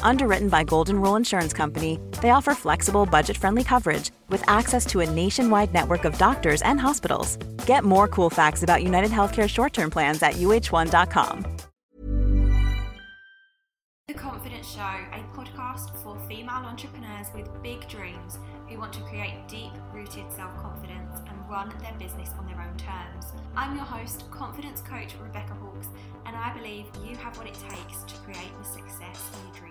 Underwritten 0.00 0.48
by 0.48 0.64
Golden 0.64 1.00
Rule 1.00 1.16
Insurance 1.16 1.52
Company, 1.52 1.98
they 2.22 2.30
offer 2.30 2.54
flexible, 2.54 3.04
budget-friendly 3.04 3.64
coverage 3.64 4.10
with 4.30 4.42
access 4.48 4.86
to 4.86 5.00
a 5.00 5.10
nationwide 5.10 5.74
network 5.74 6.04
of 6.04 6.16
doctors 6.18 6.62
and 6.62 6.80
hospitals. 6.80 7.36
Get 7.66 7.84
more 7.84 8.08
cool 8.08 8.30
facts 8.30 8.62
about 8.62 8.82
United 8.82 9.10
Healthcare 9.10 9.48
short-term 9.48 9.90
plans 9.90 10.22
at 10.22 10.34
uh1.com. 10.34 11.46
The 14.08 14.14
Confidence 14.14 14.72
Show, 14.72 14.80
a 14.80 15.22
podcast 15.36 15.94
for 16.02 16.18
female 16.28 16.64
entrepreneurs 16.64 17.26
with 17.34 17.46
big 17.62 17.86
dreams 17.88 18.38
who 18.68 18.78
want 18.78 18.92
to 18.94 19.00
create 19.02 19.34
deep 19.48 19.72
rooted 19.92 20.32
self 20.32 20.56
confidence 20.56 21.18
and 21.28 21.50
run 21.50 21.72
their 21.80 21.92
business 21.98 22.30
on 22.38 22.46
their 22.46 22.60
own 22.60 22.76
terms. 22.78 23.32
I'm 23.54 23.76
your 23.76 23.84
host, 23.84 24.30
confidence 24.30 24.80
coach 24.80 25.14
Rebecca 25.22 25.52
Hawkes, 25.54 25.88
and 26.24 26.34
I 26.34 26.56
believe 26.56 26.86
you 27.04 27.16
have 27.16 27.36
what 27.36 27.48
it 27.48 27.54
takes 27.54 28.02
to 28.04 28.14
create 28.20 28.52
the 28.58 28.64
success 28.64 29.30
you 29.34 29.60
dream 29.60 29.67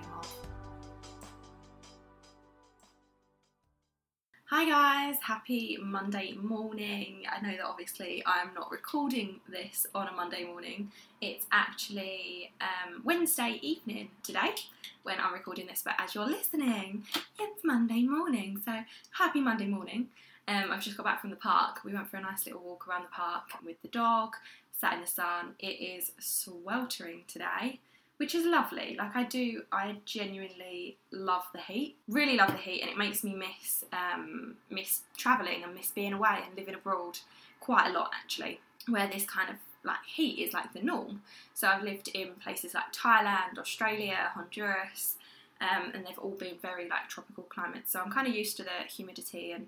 Hi 4.50 4.64
guys, 4.64 5.18
happy 5.22 5.78
Monday 5.82 6.32
morning. 6.42 7.24
I 7.30 7.42
know 7.42 7.52
that 7.52 7.66
obviously 7.66 8.24
I'm 8.26 8.54
not 8.54 8.72
recording 8.72 9.42
this 9.50 9.86
on 9.94 10.08
a 10.08 10.14
Monday 10.14 10.46
morning. 10.46 10.90
It's 11.20 11.46
actually 11.52 12.54
um, 12.62 13.02
Wednesday 13.04 13.60
evening 13.62 14.08
today 14.24 14.56
when 15.04 15.20
I'm 15.20 15.34
recording 15.34 15.68
this, 15.68 15.82
but 15.84 15.96
as 16.00 16.16
you're 16.16 16.26
listening, 16.26 17.04
it's 17.38 17.62
Monday 17.66 18.04
morning. 18.04 18.62
So 18.64 18.72
happy 19.12 19.42
Monday 19.42 19.68
morning. 19.68 20.08
Um, 20.48 20.72
I've 20.72 20.82
just 20.82 20.96
got 20.96 21.06
back 21.06 21.20
from 21.20 21.32
the 21.32 21.36
park. 21.36 21.82
We 21.84 21.94
went 21.94 22.10
for 22.10 22.16
a 22.16 22.22
nice 22.22 22.46
little 22.46 22.62
walk 22.62 22.88
around 22.88 23.04
the 23.04 23.10
park 23.10 23.50
with 23.66 23.82
the 23.82 23.90
dog, 23.90 24.38
sat 24.72 24.94
in 24.94 25.02
the 25.02 25.08
sun. 25.08 25.56
It 25.60 25.76
is 25.82 26.14
sweltering 26.20 27.26
today 27.28 27.82
which 28.18 28.34
is 28.36 28.46
lovely. 28.46 28.96
Like 28.98 29.16
I 29.16 29.24
do, 29.24 29.64
I 29.72 29.98
genuinely 30.06 30.98
love 31.12 31.44
the 31.54 31.62
heat. 31.62 31.96
Really 32.08 32.36
love 32.36 32.52
the 32.52 32.58
heat, 32.58 32.82
and 32.82 32.90
it 32.90 32.98
makes 32.98 33.24
me 33.24 33.34
miss 33.34 33.84
um, 33.94 34.56
miss 34.70 35.02
traveling 35.16 35.64
and 35.64 35.74
miss 35.74 35.92
being 35.92 36.14
away 36.14 36.40
and 36.46 36.58
living 36.58 36.76
abroad 36.76 37.20
quite 37.60 37.88
a 37.90 37.94
lot 37.94 38.12
actually. 38.14 38.60
Where 38.88 39.08
this 39.08 39.26
kind 39.26 39.50
of 39.50 39.56
like 39.84 39.98
heat 40.06 40.40
is 40.46 40.54
like 40.54 40.74
the 40.74 40.82
norm. 40.82 41.22
So 41.54 41.68
I've 41.68 41.84
lived 41.84 42.10
in 42.14 42.34
places 42.42 42.74
like 42.74 42.92
Thailand, 42.94 43.58
Australia, 43.58 44.32
Honduras. 44.34 45.16
Um, 45.60 45.92
and 45.96 46.06
they've 46.06 46.20
all 46.20 46.36
been 46.36 46.54
very 46.62 46.88
like 46.88 47.10
tropical 47.10 47.44
climates, 47.46 47.92
so 47.92 48.00
I'm 48.00 48.12
kind 48.12 48.28
of 48.28 48.36
used 48.36 48.58
to 48.58 48.64
the 48.64 48.86
humidity, 48.88 49.54
and 49.54 49.66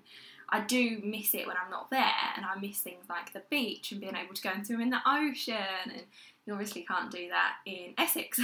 I 0.52 0.60
do 0.60 1.00
miss 1.04 1.34
it 1.34 1.46
when 1.46 1.56
I'm 1.56 1.70
not 1.70 1.90
there, 1.90 2.34
and 2.36 2.44
I 2.44 2.58
miss 2.58 2.80
things 2.80 3.04
like 3.08 3.32
the 3.32 3.42
beach 3.50 3.92
and 3.92 4.00
being 4.00 4.16
able 4.16 4.34
to 4.34 4.42
go 4.42 4.50
and 4.50 4.66
swim 4.66 4.80
in 4.80 4.90
the 4.90 5.00
ocean 5.06 5.56
and 5.84 6.02
you 6.46 6.54
obviously 6.54 6.82
can't 6.82 7.10
do 7.10 7.28
that 7.28 7.56
in 7.66 7.94
Essex, 7.98 8.40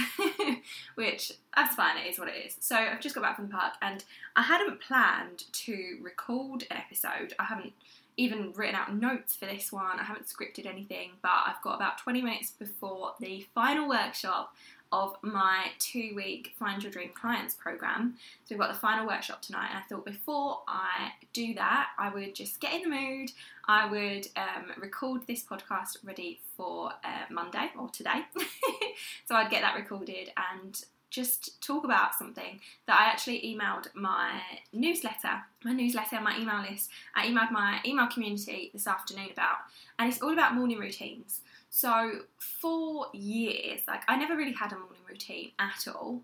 which 0.95 1.33
that's 1.55 1.75
fine, 1.75 1.97
it 1.97 2.09
is 2.09 2.19
what 2.19 2.29
it 2.29 2.35
is. 2.45 2.55
So 2.59 2.75
I've 2.75 3.01
just 3.01 3.15
got 3.15 3.23
back 3.23 3.35
from 3.35 3.47
the 3.47 3.53
park 3.53 3.73
and 3.81 4.03
I 4.35 4.43
hadn't 4.43 4.79
planned 4.81 5.43
to 5.51 5.97
record 6.01 6.65
an 6.69 6.77
episode. 6.77 7.33
I 7.39 7.45
haven't 7.45 7.73
even 8.15 8.53
written 8.53 8.75
out 8.75 8.95
notes 8.95 9.35
for 9.35 9.45
this 9.45 9.71
one, 9.71 9.99
I 9.99 10.03
haven't 10.03 10.27
scripted 10.27 10.65
anything, 10.65 11.11
but 11.21 11.31
I've 11.47 11.61
got 11.61 11.75
about 11.75 11.99
20 11.99 12.21
minutes 12.21 12.51
before 12.51 13.13
the 13.19 13.45
final 13.53 13.87
workshop 13.89 14.55
of 14.91 15.15
my 15.21 15.67
two 15.79 16.13
week 16.15 16.53
Find 16.57 16.81
Your 16.81 16.91
Dream 16.91 17.09
Clients 17.13 17.55
program. 17.55 18.15
So 18.45 18.55
we've 18.55 18.59
got 18.59 18.73
the 18.73 18.79
final 18.79 19.07
workshop 19.07 19.41
tonight, 19.41 19.69
and 19.69 19.79
I 19.79 19.81
thought 19.87 20.05
before 20.05 20.61
I 20.67 21.11
do 21.33 21.53
that, 21.55 21.89
I 21.97 22.09
would 22.09 22.35
just 22.35 22.59
get 22.59 22.73
in 22.73 22.89
the 22.89 22.95
mood. 22.95 23.31
I 23.67 23.89
would 23.89 24.27
um, 24.37 24.71
record 24.77 25.21
this 25.27 25.43
podcast 25.43 25.97
ready 26.03 26.39
for 26.55 26.91
uh, 27.03 27.25
Monday 27.29 27.69
or 27.77 27.89
today. 27.89 28.21
so 29.25 29.35
I'd 29.35 29.51
get 29.51 29.61
that 29.61 29.75
recorded 29.75 30.31
and 30.51 30.81
just 31.09 31.61
talk 31.61 31.83
about 31.83 32.15
something 32.15 32.59
that 32.85 32.99
I 32.99 33.05
actually 33.05 33.41
emailed 33.41 33.87
my 33.95 34.41
newsletter, 34.73 35.41
my 35.63 35.71
newsletter, 35.71 36.19
my 36.21 36.37
email 36.37 36.61
list. 36.69 36.89
I 37.15 37.27
emailed 37.27 37.51
my 37.51 37.79
email 37.85 38.07
community 38.07 38.69
this 38.73 38.87
afternoon 38.87 39.29
about, 39.31 39.57
and 39.97 40.11
it's 40.11 40.21
all 40.21 40.33
about 40.33 40.55
morning 40.55 40.79
routines. 40.79 41.41
So 41.69 42.21
for 42.37 43.07
years, 43.13 43.81
like 43.87 44.01
I 44.07 44.17
never 44.17 44.35
really 44.35 44.53
had 44.53 44.71
a 44.71 44.77
morning 44.77 45.01
routine 45.07 45.51
at 45.59 45.87
all. 45.87 46.21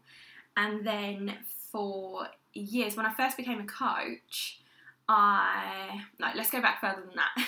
And 0.56 0.86
then 0.86 1.36
for 1.72 2.28
years, 2.54 2.96
when 2.96 3.06
I 3.06 3.14
first 3.14 3.38
became 3.38 3.60
a 3.60 3.66
coach, 3.66 4.60
I 5.10 6.02
no, 6.18 6.28
let's 6.36 6.50
go 6.50 6.62
back 6.62 6.80
further 6.80 7.02
than 7.06 7.16
that. 7.16 7.48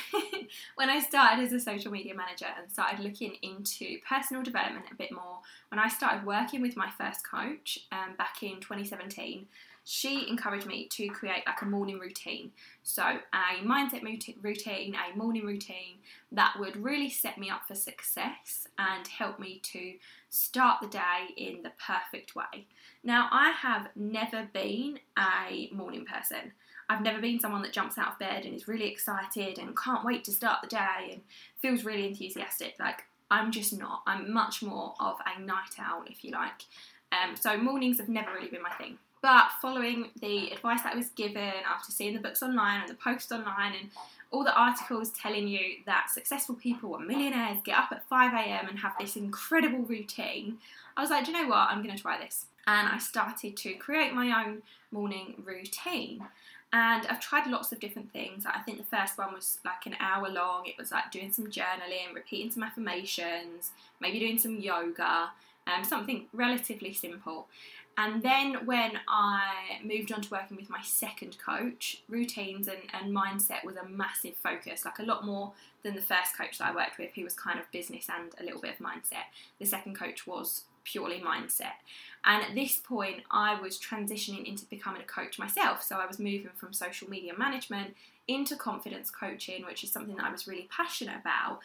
when 0.75 0.89
I 0.89 0.99
started 0.99 1.43
as 1.43 1.53
a 1.53 1.59
social 1.59 1.91
media 1.91 2.13
manager 2.13 2.47
and 2.59 2.69
started 2.69 2.99
looking 2.99 3.37
into 3.41 3.97
personal 4.07 4.43
development 4.43 4.85
a 4.91 4.95
bit 4.95 5.11
more, 5.11 5.39
when 5.69 5.79
I 5.79 5.87
started 5.87 6.25
working 6.25 6.61
with 6.61 6.75
my 6.75 6.89
first 6.97 7.27
coach 7.27 7.79
um, 7.91 8.15
back 8.17 8.43
in 8.43 8.59
2017, 8.59 9.47
she 9.85 10.27
encouraged 10.27 10.65
me 10.65 10.87
to 10.87 11.07
create 11.09 11.43
like 11.45 11.61
a 11.61 11.65
morning 11.65 11.99
routine. 11.99 12.51
So, 12.81 13.03
a 13.03 13.63
mindset 13.63 14.03
routine, 14.41 14.95
a 14.95 15.15
morning 15.15 15.45
routine 15.45 15.97
that 16.31 16.55
would 16.59 16.83
really 16.83 17.09
set 17.09 17.37
me 17.37 17.51
up 17.51 17.67
for 17.67 17.75
success 17.75 18.67
and 18.79 19.07
help 19.07 19.39
me 19.39 19.61
to 19.65 19.93
start 20.29 20.81
the 20.81 20.87
day 20.87 21.33
in 21.37 21.61
the 21.61 21.71
perfect 21.79 22.35
way. 22.35 22.65
Now, 23.03 23.29
I 23.31 23.51
have 23.51 23.89
never 23.95 24.49
been 24.51 24.99
a 25.17 25.69
morning 25.71 26.03
person. 26.03 26.51
I've 26.89 27.03
never 27.03 27.21
been 27.21 27.39
someone 27.39 27.61
that 27.61 27.71
jumps 27.71 27.99
out 27.99 28.13
of 28.13 28.19
bed 28.19 28.45
and 28.45 28.55
is 28.55 28.67
really 28.67 28.91
excited 28.91 29.59
and 29.59 29.77
can't 29.77 30.03
wait 30.03 30.23
to 30.25 30.31
start 30.31 30.61
the 30.63 30.67
day 30.67 31.11
and 31.11 31.21
feels 31.61 31.85
really 31.85 32.07
enthusiastic. 32.07 32.75
Like, 32.79 33.03
I'm 33.29 33.51
just 33.51 33.77
not. 33.77 34.01
I'm 34.07 34.33
much 34.33 34.63
more 34.63 34.95
of 34.99 35.17
a 35.25 35.39
night 35.39 35.75
owl, 35.79 36.05
if 36.07 36.23
you 36.23 36.31
like. 36.31 36.63
Um, 37.11 37.35
so, 37.35 37.55
mornings 37.55 37.99
have 37.99 38.09
never 38.09 38.33
really 38.33 38.49
been 38.49 38.63
my 38.63 38.71
thing. 38.71 38.97
But 39.25 39.53
following 39.59 40.11
the 40.21 40.51
advice 40.51 40.83
that 40.83 40.95
was 40.95 41.09
given 41.09 41.51
after 41.67 41.91
seeing 41.91 42.13
the 42.13 42.19
books 42.19 42.43
online 42.43 42.81
and 42.81 42.89
the 42.91 42.93
posts 42.93 43.31
online 43.31 43.73
and 43.73 43.89
all 44.29 44.43
the 44.43 44.53
articles 44.53 45.09
telling 45.09 45.47
you 45.47 45.77
that 45.87 46.11
successful 46.13 46.53
people 46.53 46.91
or 46.91 46.99
millionaires 46.99 47.57
get 47.63 47.75
up 47.75 47.91
at 47.91 48.07
5 48.07 48.33
a.m. 48.33 48.67
and 48.69 48.77
have 48.77 48.93
this 48.99 49.15
incredible 49.15 49.79
routine, 49.79 50.59
I 50.95 51.01
was 51.01 51.09
like, 51.09 51.25
do 51.25 51.31
you 51.31 51.41
know 51.41 51.49
what? 51.49 51.69
I'm 51.71 51.81
going 51.81 51.95
to 51.95 51.99
try 51.99 52.23
this. 52.23 52.45
And 52.67 52.87
I 52.87 52.99
started 52.99 53.57
to 53.57 53.73
create 53.73 54.13
my 54.13 54.45
own 54.45 54.61
morning 54.91 55.41
routine. 55.43 56.23
And 56.71 57.07
I've 57.07 57.19
tried 57.19 57.47
lots 57.47 57.71
of 57.71 57.79
different 57.79 58.13
things. 58.13 58.45
I 58.45 58.59
think 58.59 58.77
the 58.77 58.95
first 58.95 59.17
one 59.17 59.33
was 59.33 59.57
like 59.65 59.87
an 59.87 59.95
hour 59.99 60.29
long. 60.29 60.67
It 60.67 60.77
was 60.77 60.91
like 60.91 61.09
doing 61.09 61.31
some 61.31 61.47
journaling, 61.47 62.13
repeating 62.13 62.51
some 62.51 62.61
affirmations, 62.61 63.71
maybe 63.99 64.19
doing 64.19 64.37
some 64.37 64.59
yoga, 64.59 65.31
um, 65.65 65.83
something 65.83 66.25
relatively 66.31 66.93
simple. 66.93 67.47
And 67.97 68.21
then 68.21 68.65
when 68.65 68.99
I 69.07 69.79
moved 69.83 70.11
on 70.11 70.21
to 70.21 70.29
working 70.29 70.57
with 70.57 70.69
my 70.69 70.81
second 70.81 71.37
coach, 71.37 72.03
routines 72.09 72.67
and, 72.67 72.79
and 72.93 73.15
mindset 73.15 73.63
was 73.63 73.77
a 73.77 73.87
massive 73.87 74.35
focus, 74.35 74.83
like 74.83 74.99
a 74.99 75.03
lot 75.03 75.25
more 75.25 75.53
than 75.83 75.95
the 75.95 76.01
first 76.01 76.37
coach 76.37 76.57
that 76.57 76.69
I 76.69 76.75
worked 76.75 76.97
with, 76.99 77.11
who 77.15 77.23
was 77.23 77.33
kind 77.33 77.57
of 77.57 77.71
business 77.71 78.07
and 78.09 78.33
a 78.39 78.43
little 78.43 78.59
bit 78.59 78.75
of 78.79 78.85
mindset. 78.85 79.27
The 79.59 79.65
second 79.65 79.95
coach 79.95 80.27
was 80.27 80.63
purely 80.83 81.19
mindset. 81.19 81.77
And 82.25 82.43
at 82.43 82.53
this 82.53 82.77
point, 82.77 83.23
I 83.31 83.59
was 83.59 83.79
transitioning 83.79 84.45
into 84.45 84.65
becoming 84.65 85.01
a 85.01 85.05
coach 85.05 85.39
myself. 85.39 85.81
So 85.81 85.95
I 85.97 86.05
was 86.05 86.19
moving 86.19 86.49
from 86.55 86.73
social 86.73 87.09
media 87.09 87.33
management 87.37 87.95
into 88.27 88.55
confidence 88.55 89.09
coaching, 89.09 89.65
which 89.65 89.83
is 89.83 89.91
something 89.91 90.15
that 90.17 90.25
I 90.25 90.31
was 90.31 90.47
really 90.47 90.67
passionate 90.69 91.15
about 91.19 91.59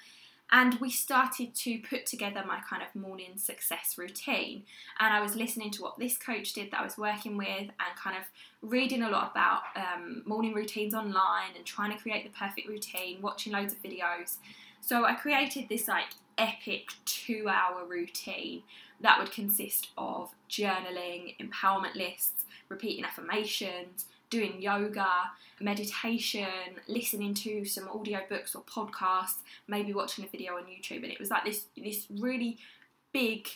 and 0.53 0.75
we 0.75 0.91
started 0.91 1.55
to 1.55 1.79
put 1.79 2.07
together 2.07 2.43
my 2.47 2.61
kind 2.69 2.83
of 2.83 3.01
morning 3.01 3.37
success 3.37 3.97
routine. 3.97 4.65
And 4.99 5.13
i 5.13 5.21
was 5.21 5.35
listening 5.37 5.71
to 5.73 5.83
what 5.83 5.99
this 5.99 6.17
coach 6.17 6.53
did 6.53 6.71
that 6.71 6.81
i 6.81 6.85
was 6.85 6.99
working 6.99 7.37
with 7.37 7.47
and 7.49 7.97
kind 7.97 8.17
of 8.17 8.25
reading 8.63 9.03
a 9.03 9.11
lot 9.11 9.31
about 9.31 9.63
um, 9.77 10.23
morning 10.27 10.55
routines 10.55 10.95
online 10.95 11.57
and 11.57 11.65
trying 11.65 11.93
to 11.93 11.99
create 11.99 12.25
the 12.25 12.39
perfect 12.39 12.69
routine 12.69 13.21
watching 13.23 13.53
loads 13.53 13.73
of 13.73 13.83
videos. 13.83 14.37
So 14.81 15.05
I 15.05 15.15
created 15.15 15.69
this 15.69 15.89
like 15.89 16.09
epic 16.39 16.89
two 17.05 17.49
hour 17.49 17.85
routine 17.87 18.63
that 19.01 19.19
would 19.19 19.31
consist 19.31 19.89
of 19.97 20.31
journaling, 20.49 21.37
empowerment 21.39 21.95
lists, 21.95 22.45
repeating 22.69 23.05
affirmations, 23.05 24.07
doing 24.31 24.63
yoga, 24.63 25.09
meditation, 25.61 26.47
listening 26.89 27.35
to 27.35 27.65
some 27.65 27.85
audiobooks 27.89 28.55
or 28.57 28.63
podcasts, 28.63 29.43
maybe 29.69 29.93
watching 29.93 30.25
a 30.25 30.29
video 30.29 30.55
on 30.57 30.63
YouTube. 30.63 31.03
And 31.03 31.13
it 31.13 31.21
was 31.21 31.31
like 31.31 31.45
this 31.45 31.67
this 31.77 32.07
really 32.19 32.59
big 33.13 33.49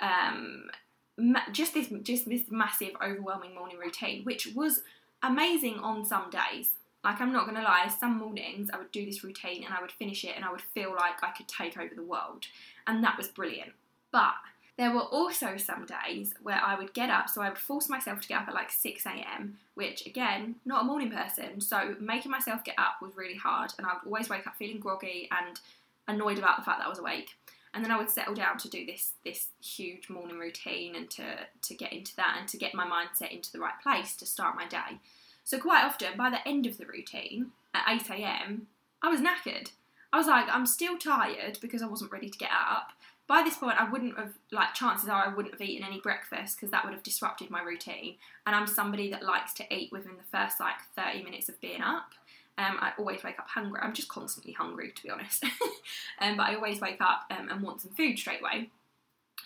um, 0.00 0.70
ma- 1.16 1.50
just 1.52 1.74
this 1.74 1.88
just 2.02 2.28
this 2.28 2.44
massive 2.50 2.92
overwhelming 3.02 3.54
morning 3.54 3.78
routine, 3.78 4.24
which 4.24 4.48
was 4.54 4.82
amazing 5.22 5.78
on 5.78 6.04
some 6.04 6.30
days. 6.30 6.70
Like 7.04 7.20
I'm 7.20 7.32
not 7.32 7.46
gonna 7.46 7.62
lie, 7.62 7.86
some 7.88 8.18
mornings 8.18 8.70
I 8.72 8.78
would 8.78 8.90
do 8.90 9.04
this 9.04 9.22
routine 9.22 9.64
and 9.64 9.74
I 9.74 9.80
would 9.82 9.92
finish 9.92 10.24
it 10.24 10.32
and 10.36 10.44
I 10.44 10.50
would 10.50 10.62
feel 10.62 10.90
like 10.94 11.22
I 11.22 11.30
could 11.36 11.48
take 11.48 11.76
over 11.76 11.94
the 11.94 12.02
world, 12.02 12.46
and 12.86 13.04
that 13.04 13.18
was 13.18 13.28
brilliant. 13.28 13.72
But 14.10 14.34
there 14.76 14.92
were 14.92 15.02
also 15.02 15.56
some 15.56 15.86
days 15.86 16.34
where 16.42 16.60
I 16.60 16.76
would 16.76 16.92
get 16.94 17.08
up, 17.08 17.28
so 17.28 17.40
I 17.40 17.48
would 17.48 17.58
force 17.58 17.88
myself 17.88 18.20
to 18.22 18.28
get 18.28 18.42
up 18.42 18.48
at 18.48 18.54
like 18.54 18.72
6 18.72 19.06
a.m., 19.06 19.58
which 19.74 20.04
again, 20.04 20.56
not 20.64 20.82
a 20.82 20.84
morning 20.84 21.12
person, 21.12 21.60
so 21.60 21.94
making 22.00 22.32
myself 22.32 22.64
get 22.64 22.78
up 22.78 23.00
was 23.00 23.16
really 23.16 23.36
hard, 23.36 23.72
and 23.78 23.86
I 23.86 23.94
would 23.94 24.06
always 24.06 24.28
wake 24.28 24.46
up 24.46 24.56
feeling 24.56 24.80
groggy 24.80 25.28
and 25.30 25.60
annoyed 26.08 26.38
about 26.38 26.58
the 26.58 26.64
fact 26.64 26.78
that 26.78 26.86
I 26.86 26.90
was 26.90 26.98
awake. 26.98 27.30
And 27.72 27.84
then 27.84 27.90
I 27.90 27.98
would 27.98 28.10
settle 28.10 28.34
down 28.34 28.56
to 28.58 28.68
do 28.68 28.86
this 28.86 29.14
this 29.24 29.48
huge 29.60 30.08
morning 30.08 30.38
routine 30.38 30.94
and 30.94 31.10
to 31.10 31.24
to 31.62 31.74
get 31.74 31.92
into 31.92 32.14
that 32.16 32.36
and 32.38 32.48
to 32.48 32.56
get 32.56 32.72
my 32.72 32.86
mindset 32.86 33.32
into 33.32 33.50
the 33.50 33.58
right 33.58 33.80
place 33.82 34.14
to 34.16 34.26
start 34.26 34.54
my 34.54 34.68
day. 34.68 35.00
So 35.42 35.58
quite 35.58 35.84
often, 35.84 36.16
by 36.16 36.30
the 36.30 36.46
end 36.46 36.66
of 36.66 36.78
the 36.78 36.86
routine 36.86 37.50
at 37.74 37.84
8 38.08 38.10
a.m., 38.10 38.68
I 39.02 39.08
was 39.08 39.20
knackered. 39.20 39.72
I 40.12 40.18
was 40.18 40.28
like, 40.28 40.46
I'm 40.48 40.66
still 40.66 40.96
tired 40.96 41.58
because 41.60 41.82
I 41.82 41.86
wasn't 41.86 42.12
ready 42.12 42.30
to 42.30 42.38
get 42.38 42.50
up 42.52 42.92
by 43.26 43.42
this 43.42 43.56
point, 43.56 43.80
I 43.80 43.90
wouldn't 43.90 44.18
have, 44.18 44.32
like, 44.52 44.74
chances 44.74 45.08
are 45.08 45.24
I 45.24 45.34
wouldn't 45.34 45.54
have 45.54 45.60
eaten 45.60 45.86
any 45.86 46.00
breakfast 46.00 46.56
because 46.56 46.70
that 46.70 46.84
would 46.84 46.92
have 46.92 47.02
disrupted 47.02 47.50
my 47.50 47.62
routine. 47.62 48.16
And 48.46 48.54
I'm 48.54 48.66
somebody 48.66 49.10
that 49.10 49.22
likes 49.22 49.54
to 49.54 49.74
eat 49.74 49.90
within 49.92 50.12
the 50.16 50.38
first, 50.38 50.60
like, 50.60 50.76
30 50.94 51.22
minutes 51.22 51.48
of 51.48 51.60
being 51.60 51.80
up. 51.80 52.12
Um, 52.56 52.76
I 52.80 52.92
always 52.98 53.24
wake 53.24 53.38
up 53.38 53.48
hungry. 53.48 53.80
I'm 53.82 53.94
just 53.94 54.08
constantly 54.08 54.52
hungry, 54.52 54.92
to 54.94 55.02
be 55.02 55.10
honest. 55.10 55.44
um, 56.20 56.36
but 56.36 56.44
I 56.44 56.54
always 56.54 56.80
wake 56.80 57.00
up 57.00 57.22
um, 57.30 57.48
and 57.50 57.62
want 57.62 57.80
some 57.80 57.92
food 57.92 58.18
straight 58.18 58.40
away. 58.40 58.70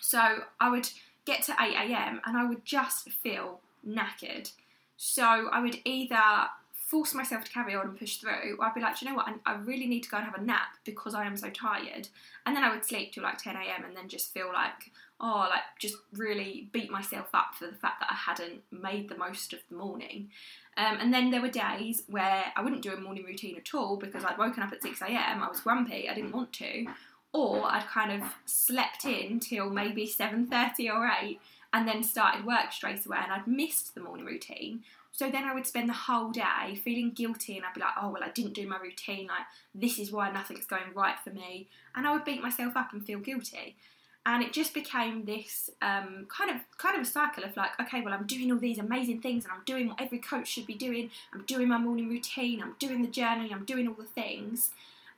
So 0.01 0.43
I 0.59 0.69
would 0.69 0.89
get 1.25 1.41
to 1.43 1.55
8 1.59 1.73
a.m. 1.73 2.21
and 2.25 2.37
I 2.37 2.47
would 2.47 2.65
just 2.65 3.09
feel 3.09 3.61
knackered. 3.87 4.51
So 4.97 5.23
I 5.23 5.61
would 5.61 5.79
either 5.85 6.49
force 6.89 7.13
myself 7.13 7.43
to 7.43 7.51
carry 7.51 7.75
on 7.75 7.85
and 7.85 7.99
push 7.99 8.17
through, 8.17 8.57
I'd 8.59 8.73
be 8.73 8.81
like, 8.81 8.99
you 8.99 9.07
know 9.07 9.15
what, 9.15 9.27
I, 9.27 9.53
I, 9.53 9.55
really 9.57 9.85
need 9.85 10.01
to 10.03 10.09
go 10.09 10.17
and 10.17 10.25
have 10.25 10.33
a 10.33 10.41
nap 10.41 10.69
because 10.83 11.13
I 11.13 11.25
am 11.25 11.37
so 11.37 11.51
tired. 11.51 12.07
And 12.47 12.55
then 12.55 12.63
I 12.63 12.73
would 12.73 12.83
sleep 12.83 13.13
till 13.13 13.21
like 13.21 13.37
10 13.37 13.55
a.m. 13.55 13.83
and 13.85 13.95
then 13.95 14.07
just 14.07 14.33
feel 14.33 14.47
like, 14.51 14.91
oh, 15.21 15.47
like 15.49 15.61
just 15.77 15.97
really 16.13 16.67
beat 16.71 16.89
myself 16.89 17.27
up 17.35 17.53
for 17.53 17.67
the 17.67 17.75
fact 17.75 17.99
that 17.99 18.09
I 18.09 18.15
hadn't 18.15 18.63
made 18.71 19.07
the 19.07 19.17
most 19.17 19.53
of 19.53 19.59
the 19.69 19.75
morning. 19.75 20.29
Um, 20.77 20.97
and 20.99 21.13
then 21.13 21.29
there 21.29 21.41
were 21.41 21.49
days 21.49 22.01
where 22.07 22.45
I 22.55 22.61
wouldn't 22.63 22.81
do 22.81 22.93
a 22.93 22.99
morning 22.99 23.23
routine 23.23 23.57
at 23.57 23.75
all 23.75 23.95
because 23.95 24.25
I'd 24.25 24.39
woken 24.39 24.63
up 24.63 24.73
at 24.73 24.81
6 24.81 24.99
a.m., 25.03 25.43
I 25.43 25.47
was 25.47 25.59
grumpy, 25.59 26.09
I 26.09 26.15
didn't 26.15 26.31
want 26.31 26.53
to. 26.53 26.87
Or 27.33 27.65
I'd 27.65 27.85
kind 27.85 28.19
of 28.19 28.27
slept 28.45 29.05
in 29.05 29.39
till 29.39 29.69
maybe 29.69 30.07
7.30 30.07 30.91
or 30.91 31.07
8 31.21 31.39
and 31.71 31.87
then 31.87 32.01
started 32.01 32.47
work 32.47 32.71
straight 32.71 33.05
away 33.05 33.19
and 33.21 33.31
I'd 33.31 33.45
missed 33.45 33.93
the 33.93 34.01
morning 34.01 34.25
routine. 34.25 34.81
So 35.19 35.29
then 35.29 35.43
I 35.43 35.53
would 35.53 35.67
spend 35.67 35.89
the 35.89 35.93
whole 36.07 36.29
day 36.31 36.79
feeling 36.81 37.11
guilty 37.11 37.57
and 37.57 37.65
I'd 37.65 37.73
be 37.73 37.81
like, 37.81 37.91
oh, 38.01 38.07
well, 38.07 38.23
I 38.23 38.29
didn't 38.29 38.53
do 38.53 38.65
my 38.65 38.77
routine. 38.77 39.27
Like, 39.27 39.47
this 39.75 39.99
is 39.99 40.13
why 40.13 40.31
nothing's 40.31 40.65
going 40.65 40.93
right 40.95 41.17
for 41.21 41.29
me. 41.31 41.67
And 41.93 42.07
I 42.07 42.13
would 42.13 42.23
beat 42.23 42.41
myself 42.41 42.77
up 42.77 42.93
and 42.93 43.05
feel 43.05 43.19
guilty. 43.19 43.75
And 44.25 44.41
it 44.41 44.53
just 44.53 44.73
became 44.73 45.25
this 45.25 45.69
um, 45.81 46.25
kind 46.29 46.49
of 46.49 46.61
kind 46.77 46.95
of 46.95 47.01
a 47.01 47.05
cycle 47.05 47.43
of 47.43 47.57
like, 47.57 47.71
okay, 47.81 47.99
well, 47.99 48.13
I'm 48.13 48.27
doing 48.27 48.49
all 48.49 48.59
these 48.59 48.79
amazing 48.79 49.19
things 49.19 49.43
and 49.43 49.51
I'm 49.51 49.63
doing 49.65 49.89
what 49.89 49.99
every 49.99 50.19
coach 50.19 50.47
should 50.47 50.65
be 50.65 50.73
doing. 50.73 51.11
I'm 51.33 51.41
doing 51.41 51.67
my 51.67 51.79
morning 51.79 52.07
routine, 52.07 52.63
I'm 52.63 52.77
doing 52.79 53.01
the 53.01 53.09
journaling, 53.09 53.51
I'm 53.51 53.65
doing 53.65 53.89
all 53.89 53.95
the 53.95 54.05
things, 54.05 54.71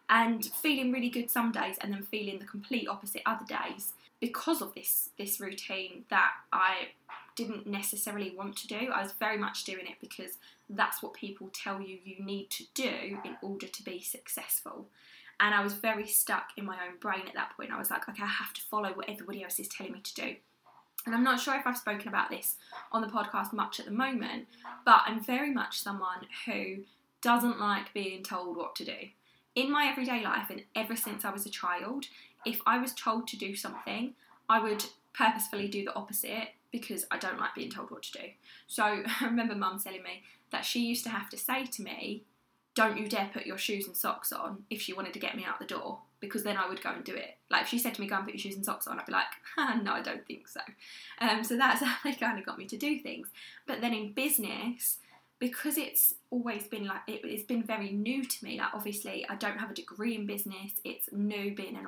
and 0.09 0.43
feeling 0.43 0.91
really 0.91 1.09
good 1.09 1.29
some 1.29 1.51
days, 1.51 1.75
and 1.79 1.93
then 1.93 2.01
feeling 2.01 2.39
the 2.39 2.45
complete 2.45 2.87
opposite 2.87 3.21
other 3.27 3.45
days 3.45 3.93
because 4.21 4.61
of 4.61 4.73
this 4.73 5.09
this 5.17 5.41
routine 5.41 6.05
that 6.09 6.31
I 6.53 6.89
didn't 7.35 7.67
necessarily 7.67 8.33
want 8.35 8.55
to 8.57 8.67
do. 8.67 8.89
I 8.93 9.01
was 9.01 9.13
very 9.13 9.37
much 9.37 9.63
doing 9.65 9.87
it 9.87 9.97
because 9.99 10.37
that's 10.69 11.01
what 11.01 11.13
people 11.13 11.49
tell 11.53 11.81
you 11.81 11.97
you 12.03 12.23
need 12.23 12.49
to 12.51 12.63
do 12.73 13.19
in 13.25 13.35
order 13.41 13.67
to 13.67 13.83
be 13.83 14.01
successful. 14.01 14.87
And 15.39 15.55
I 15.55 15.63
was 15.63 15.73
very 15.73 16.05
stuck 16.05 16.49
in 16.55 16.65
my 16.65 16.75
own 16.87 16.97
brain 16.99 17.23
at 17.27 17.33
that 17.33 17.57
point. 17.57 17.71
I 17.71 17.79
was 17.79 17.89
like, 17.89 18.07
okay, 18.07 18.23
I 18.23 18.27
have 18.27 18.53
to 18.53 18.61
follow 18.61 18.89
what 18.89 19.09
everybody 19.09 19.43
else 19.43 19.59
is 19.59 19.67
telling 19.67 19.93
me 19.93 20.01
to 20.01 20.13
do. 20.13 20.35
And 21.05 21.15
I'm 21.15 21.23
not 21.23 21.39
sure 21.39 21.55
if 21.55 21.65
I've 21.65 21.77
spoken 21.77 22.09
about 22.09 22.29
this 22.29 22.57
on 22.91 23.01
the 23.01 23.07
podcast 23.07 23.53
much 23.53 23.79
at 23.79 23.87
the 23.87 23.91
moment, 23.91 24.45
but 24.85 25.01
I'm 25.07 25.23
very 25.23 25.51
much 25.51 25.81
someone 25.81 26.27
who 26.45 26.83
doesn't 27.21 27.59
like 27.59 27.93
being 27.93 28.21
told 28.21 28.55
what 28.55 28.75
to 28.75 28.85
do. 28.85 28.97
In 29.55 29.71
my 29.71 29.85
everyday 29.85 30.23
life, 30.23 30.49
and 30.51 30.63
ever 30.75 30.95
since 30.95 31.25
I 31.25 31.31
was 31.31 31.45
a 31.45 31.49
child, 31.49 32.05
if 32.45 32.61
I 32.65 32.77
was 32.77 32.93
told 32.93 33.27
to 33.29 33.37
do 33.37 33.55
something, 33.55 34.13
I 34.49 34.59
would 34.59 34.83
purposefully 35.13 35.67
do 35.67 35.85
the 35.85 35.95
opposite 35.95 36.49
because 36.71 37.05
I 37.11 37.17
don't 37.17 37.39
like 37.39 37.55
being 37.55 37.69
told 37.69 37.91
what 37.91 38.03
to 38.03 38.11
do. 38.13 38.27
So 38.67 38.83
I 39.21 39.25
remember 39.25 39.55
mum 39.55 39.79
telling 39.79 40.03
me 40.03 40.23
that 40.51 40.65
she 40.65 40.81
used 40.81 41.03
to 41.03 41.09
have 41.09 41.29
to 41.29 41.37
say 41.37 41.65
to 41.65 41.81
me, 41.81 42.23
Don't 42.75 42.97
you 42.97 43.07
dare 43.07 43.29
put 43.33 43.45
your 43.45 43.57
shoes 43.57 43.87
and 43.87 43.95
socks 43.95 44.31
on 44.31 44.63
if 44.69 44.81
she 44.81 44.93
wanted 44.93 45.13
to 45.13 45.19
get 45.19 45.35
me 45.35 45.45
out 45.45 45.59
the 45.59 45.65
door, 45.65 45.99
because 46.19 46.43
then 46.43 46.57
I 46.57 46.67
would 46.67 46.81
go 46.81 46.91
and 46.91 47.03
do 47.03 47.15
it. 47.15 47.37
Like 47.49 47.63
if 47.63 47.67
she 47.67 47.79
said 47.79 47.93
to 47.95 48.01
me, 48.01 48.07
Go 48.07 48.15
and 48.15 48.25
put 48.25 48.33
your 48.33 48.39
shoes 48.39 48.55
and 48.55 48.65
socks 48.65 48.87
on, 48.87 48.99
I'd 48.99 49.05
be 49.05 49.11
like, 49.11 49.25
No, 49.83 49.93
I 49.93 50.01
don't 50.01 50.25
think 50.25 50.47
so. 50.47 50.61
Um, 51.19 51.43
so 51.43 51.57
that's 51.57 51.81
how 51.85 51.95
they 52.03 52.13
kind 52.13 52.39
of 52.39 52.45
got 52.45 52.57
me 52.57 52.65
to 52.65 52.77
do 52.77 52.99
things. 52.99 53.27
But 53.67 53.81
then 53.81 53.93
in 53.93 54.13
business, 54.13 54.97
because 55.41 55.75
it's 55.75 56.13
always 56.29 56.67
been 56.67 56.85
like 56.85 57.01
it, 57.07 57.25
has 57.29 57.43
been 57.43 57.63
very 57.63 57.89
new 57.89 58.23
to 58.23 58.45
me 58.45 58.59
like 58.59 58.73
obviously 58.73 59.25
i 59.27 59.35
don't 59.35 59.57
have 59.57 59.71
a 59.71 59.73
degree 59.73 60.15
in 60.15 60.25
business 60.25 60.73
it's 60.85 61.09
new 61.11 61.53
being 61.53 61.75
an 61.75 61.87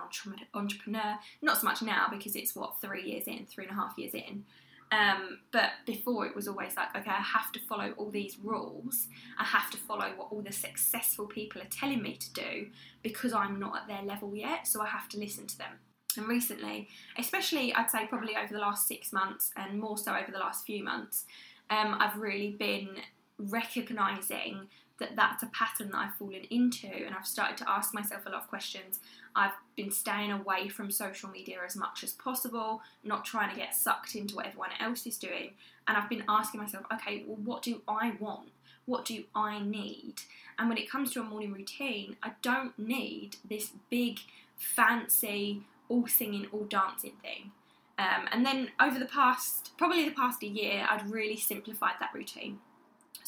entrepreneur 0.53 1.15
not 1.41 1.57
so 1.57 1.63
much 1.63 1.81
now 1.81 2.07
because 2.11 2.35
it's 2.35 2.53
what 2.55 2.81
three 2.81 3.03
years 3.03 3.25
in 3.27 3.45
three 3.45 3.65
and 3.65 3.71
a 3.71 3.75
half 3.75 3.93
years 3.97 4.13
in 4.13 4.43
um, 4.91 5.39
but 5.51 5.71
before 5.87 6.27
it 6.27 6.35
was 6.35 6.47
always 6.47 6.75
like 6.75 6.95
okay 6.95 7.09
i 7.09 7.21
have 7.21 7.51
to 7.51 7.59
follow 7.69 7.93
all 7.97 8.09
these 8.09 8.37
rules 8.43 9.07
i 9.39 9.43
have 9.43 9.69
to 9.69 9.77
follow 9.77 10.09
what 10.17 10.27
all 10.31 10.41
the 10.41 10.51
successful 10.51 11.25
people 11.25 11.61
are 11.61 11.69
telling 11.71 12.01
me 12.01 12.15
to 12.17 12.33
do 12.33 12.67
because 13.03 13.33
i'm 13.33 13.59
not 13.59 13.77
at 13.77 13.87
their 13.87 14.01
level 14.01 14.35
yet 14.35 14.67
so 14.67 14.81
i 14.81 14.87
have 14.87 15.07
to 15.07 15.17
listen 15.17 15.47
to 15.47 15.57
them. 15.57 15.79
And 16.17 16.27
recently 16.27 16.89
especially 17.17 17.73
i'd 17.73 17.89
say 17.89 18.05
probably 18.07 18.35
over 18.35 18.53
the 18.53 18.59
last 18.59 18.87
six 18.87 19.13
months 19.13 19.51
and 19.55 19.79
more 19.79 19.97
so 19.97 20.11
over 20.11 20.31
the 20.31 20.39
last 20.39 20.65
few 20.65 20.83
months 20.83 21.25
um, 21.69 21.95
I've 21.99 22.17
really 22.17 22.51
been 22.51 22.89
recognizing 23.37 24.67
that 24.99 25.15
that's 25.15 25.43
a 25.43 25.47
pattern 25.47 25.89
that 25.91 25.97
I've 25.97 26.15
fallen 26.15 26.43
into, 26.49 26.87
and 26.87 27.15
I've 27.15 27.25
started 27.25 27.57
to 27.57 27.69
ask 27.69 27.93
myself 27.93 28.25
a 28.25 28.29
lot 28.29 28.43
of 28.43 28.47
questions. 28.47 28.99
I've 29.35 29.51
been 29.75 29.91
staying 29.91 30.31
away 30.31 30.69
from 30.69 30.91
social 30.91 31.29
media 31.29 31.57
as 31.65 31.75
much 31.75 32.03
as 32.03 32.13
possible, 32.13 32.81
not 33.03 33.25
trying 33.25 33.49
to 33.49 33.55
get 33.55 33.75
sucked 33.75 34.15
into 34.15 34.35
what 34.35 34.45
everyone 34.45 34.69
else 34.79 35.07
is 35.07 35.17
doing, 35.17 35.51
and 35.87 35.97
I've 35.97 36.09
been 36.09 36.23
asking 36.29 36.61
myself, 36.61 36.85
okay, 36.93 37.23
well, 37.27 37.37
what 37.43 37.63
do 37.63 37.81
I 37.87 38.13
want? 38.19 38.49
What 38.85 39.05
do 39.05 39.23
I 39.33 39.59
need? 39.59 40.15
And 40.59 40.69
when 40.69 40.77
it 40.77 40.89
comes 40.89 41.11
to 41.13 41.21
a 41.21 41.23
morning 41.23 41.53
routine, 41.53 42.15
I 42.21 42.33
don't 42.41 42.77
need 42.77 43.37
this 43.49 43.71
big, 43.89 44.19
fancy, 44.57 45.61
all 45.89 46.07
singing, 46.07 46.47
all 46.51 46.65
dancing 46.65 47.13
thing. 47.21 47.51
Um, 47.97 48.27
and 48.31 48.45
then 48.45 48.69
over 48.81 48.99
the 48.99 49.05
past, 49.05 49.71
probably 49.77 50.05
the 50.05 50.15
past 50.15 50.43
year, 50.43 50.85
I'd 50.89 51.09
really 51.09 51.37
simplified 51.37 51.93
that 51.99 52.13
routine. 52.13 52.59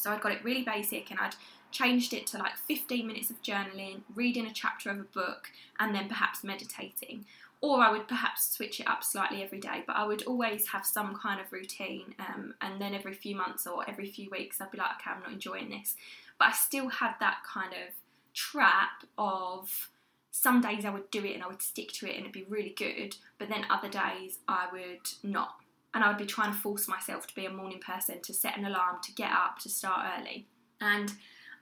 So 0.06 0.12
I'd 0.12 0.20
got 0.20 0.30
it 0.30 0.44
really 0.44 0.62
basic 0.62 1.10
and 1.10 1.18
I'd 1.18 1.34
changed 1.72 2.14
it 2.14 2.28
to 2.28 2.38
like 2.38 2.56
15 2.56 3.08
minutes 3.08 3.28
of 3.28 3.42
journaling, 3.42 4.02
reading 4.14 4.46
a 4.46 4.52
chapter 4.52 4.88
of 4.88 5.00
a 5.00 5.02
book, 5.02 5.50
and 5.80 5.92
then 5.92 6.06
perhaps 6.06 6.44
meditating. 6.44 7.24
Or 7.60 7.80
I 7.80 7.90
would 7.90 8.06
perhaps 8.06 8.48
switch 8.48 8.78
it 8.78 8.86
up 8.86 9.02
slightly 9.02 9.42
every 9.42 9.58
day, 9.58 9.82
but 9.84 9.96
I 9.96 10.06
would 10.06 10.22
always 10.22 10.68
have 10.68 10.86
some 10.86 11.16
kind 11.16 11.40
of 11.40 11.52
routine. 11.52 12.14
Um, 12.20 12.54
and 12.60 12.80
then 12.80 12.94
every 12.94 13.14
few 13.14 13.34
months 13.34 13.66
or 13.66 13.82
every 13.90 14.06
few 14.06 14.30
weeks, 14.30 14.60
I'd 14.60 14.70
be 14.70 14.78
like, 14.78 14.92
okay, 15.00 15.10
I'm 15.10 15.22
not 15.22 15.32
enjoying 15.32 15.70
this. 15.70 15.96
But 16.38 16.48
I 16.48 16.52
still 16.52 16.88
had 16.88 17.14
that 17.18 17.38
kind 17.52 17.72
of 17.72 17.94
trap 18.32 19.02
of 19.18 19.90
some 20.30 20.60
days 20.60 20.84
I 20.84 20.90
would 20.90 21.10
do 21.10 21.24
it 21.24 21.34
and 21.34 21.42
I 21.42 21.48
would 21.48 21.62
stick 21.62 21.90
to 21.94 22.06
it 22.06 22.10
and 22.10 22.20
it'd 22.20 22.32
be 22.32 22.46
really 22.48 22.74
good, 22.78 23.16
but 23.40 23.48
then 23.48 23.66
other 23.68 23.88
days 23.88 24.38
I 24.46 24.68
would 24.70 25.08
not 25.24 25.56
and 25.96 26.04
I 26.04 26.08
would 26.08 26.18
be 26.18 26.26
trying 26.26 26.52
to 26.52 26.58
force 26.58 26.86
myself 26.88 27.26
to 27.26 27.34
be 27.34 27.46
a 27.46 27.50
morning 27.50 27.80
person, 27.80 28.20
to 28.20 28.34
set 28.34 28.58
an 28.58 28.66
alarm, 28.66 28.96
to 29.02 29.12
get 29.12 29.32
up, 29.32 29.58
to 29.60 29.70
start 29.70 30.06
early. 30.18 30.46
And 30.78 31.10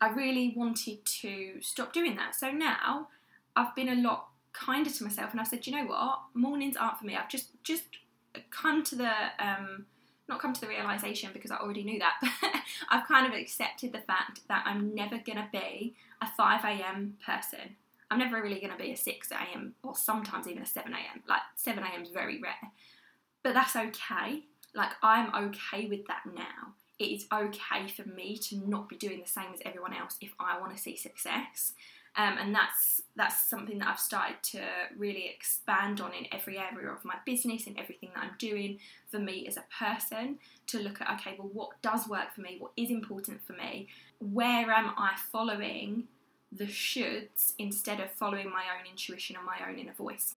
I 0.00 0.08
really 0.10 0.52
wanted 0.56 1.04
to 1.04 1.60
stop 1.60 1.92
doing 1.92 2.16
that. 2.16 2.34
So 2.34 2.50
now 2.50 3.06
I've 3.54 3.76
been 3.76 3.90
a 3.90 3.94
lot 3.94 4.30
kinder 4.52 4.90
to 4.90 5.04
myself 5.04 5.30
and 5.30 5.40
I've 5.40 5.46
said, 5.46 5.68
you 5.68 5.72
know 5.72 5.84
what, 5.84 6.18
mornings 6.34 6.76
aren't 6.76 6.98
for 6.98 7.06
me. 7.06 7.16
I've 7.16 7.28
just 7.28 7.46
just 7.62 7.84
come 8.50 8.82
to 8.82 8.96
the 8.96 9.12
um, 9.38 9.86
not 10.28 10.40
come 10.40 10.52
to 10.52 10.60
the 10.60 10.66
realization 10.66 11.30
because 11.32 11.52
I 11.52 11.58
already 11.58 11.84
knew 11.84 12.00
that, 12.00 12.14
but 12.20 12.50
I've 12.90 13.06
kind 13.06 13.32
of 13.32 13.38
accepted 13.38 13.92
the 13.92 14.00
fact 14.00 14.40
that 14.48 14.64
I'm 14.66 14.96
never 14.96 15.16
gonna 15.24 15.48
be 15.52 15.94
a 16.20 16.26
5 16.26 16.64
a.m. 16.64 17.18
person. 17.24 17.76
I'm 18.10 18.18
never 18.18 18.42
really 18.42 18.58
to 18.58 18.76
be 18.76 18.90
a 18.92 18.96
6 18.96 19.30
a.m. 19.30 19.74
or 19.84 19.94
sometimes 19.94 20.48
even 20.48 20.64
a 20.64 20.66
7 20.66 20.92
a.m. 20.92 21.22
Like 21.28 21.42
7 21.54 21.82
a.m. 21.82 22.02
is 22.02 22.10
very 22.10 22.40
rare. 22.40 22.72
But 23.44 23.54
that's 23.54 23.76
okay. 23.76 24.42
Like 24.74 24.90
I'm 25.02 25.32
okay 25.50 25.86
with 25.86 26.06
that 26.06 26.22
now. 26.34 26.74
It 26.98 27.04
is 27.04 27.26
okay 27.32 27.88
for 27.88 28.08
me 28.08 28.38
to 28.38 28.56
not 28.68 28.88
be 28.88 28.96
doing 28.96 29.20
the 29.20 29.28
same 29.28 29.52
as 29.52 29.60
everyone 29.64 29.94
else 29.94 30.16
if 30.20 30.32
I 30.40 30.58
want 30.58 30.74
to 30.74 30.82
see 30.82 30.96
success. 30.96 31.74
Um, 32.16 32.38
and 32.40 32.54
that's 32.54 33.02
that's 33.16 33.48
something 33.50 33.78
that 33.78 33.88
I've 33.88 33.98
started 33.98 34.36
to 34.52 34.60
really 34.96 35.28
expand 35.28 36.00
on 36.00 36.12
in 36.12 36.26
every 36.32 36.58
area 36.58 36.88
of 36.88 37.04
my 37.04 37.16
business 37.26 37.66
and 37.66 37.78
everything 37.78 38.10
that 38.14 38.22
I'm 38.22 38.36
doing 38.38 38.78
for 39.10 39.18
me 39.18 39.46
as 39.48 39.56
a 39.56 39.64
person 39.76 40.38
to 40.68 40.78
look 40.78 41.00
at 41.00 41.10
okay 41.14 41.34
well 41.36 41.50
what 41.52 41.82
does 41.82 42.06
work 42.08 42.32
for 42.32 42.40
me 42.42 42.56
what 42.60 42.70
is 42.76 42.90
important 42.90 43.44
for 43.44 43.54
me 43.54 43.88
where 44.20 44.70
am 44.70 44.92
I 44.96 45.16
following 45.32 46.04
the 46.52 46.66
shoulds 46.66 47.54
instead 47.58 47.98
of 47.98 48.12
following 48.12 48.48
my 48.48 48.62
own 48.78 48.88
intuition 48.88 49.34
and 49.34 49.44
my 49.44 49.58
own 49.68 49.76
inner 49.76 49.94
voice 49.94 50.36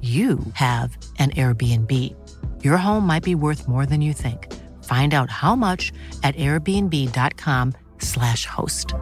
you 0.00 0.38
have 0.54 0.96
an 1.18 1.30
Airbnb. 1.30 2.14
Your 2.62 2.76
home 2.76 3.06
might 3.06 3.22
be 3.22 3.34
worth 3.34 3.66
more 3.66 3.86
than 3.86 4.02
you 4.02 4.12
think. 4.12 4.52
Find 4.84 5.14
out 5.14 5.30
how 5.30 5.56
much 5.56 5.92
at 6.22 6.36
airbnb.com/slash 6.36 8.46
host. 8.46 8.94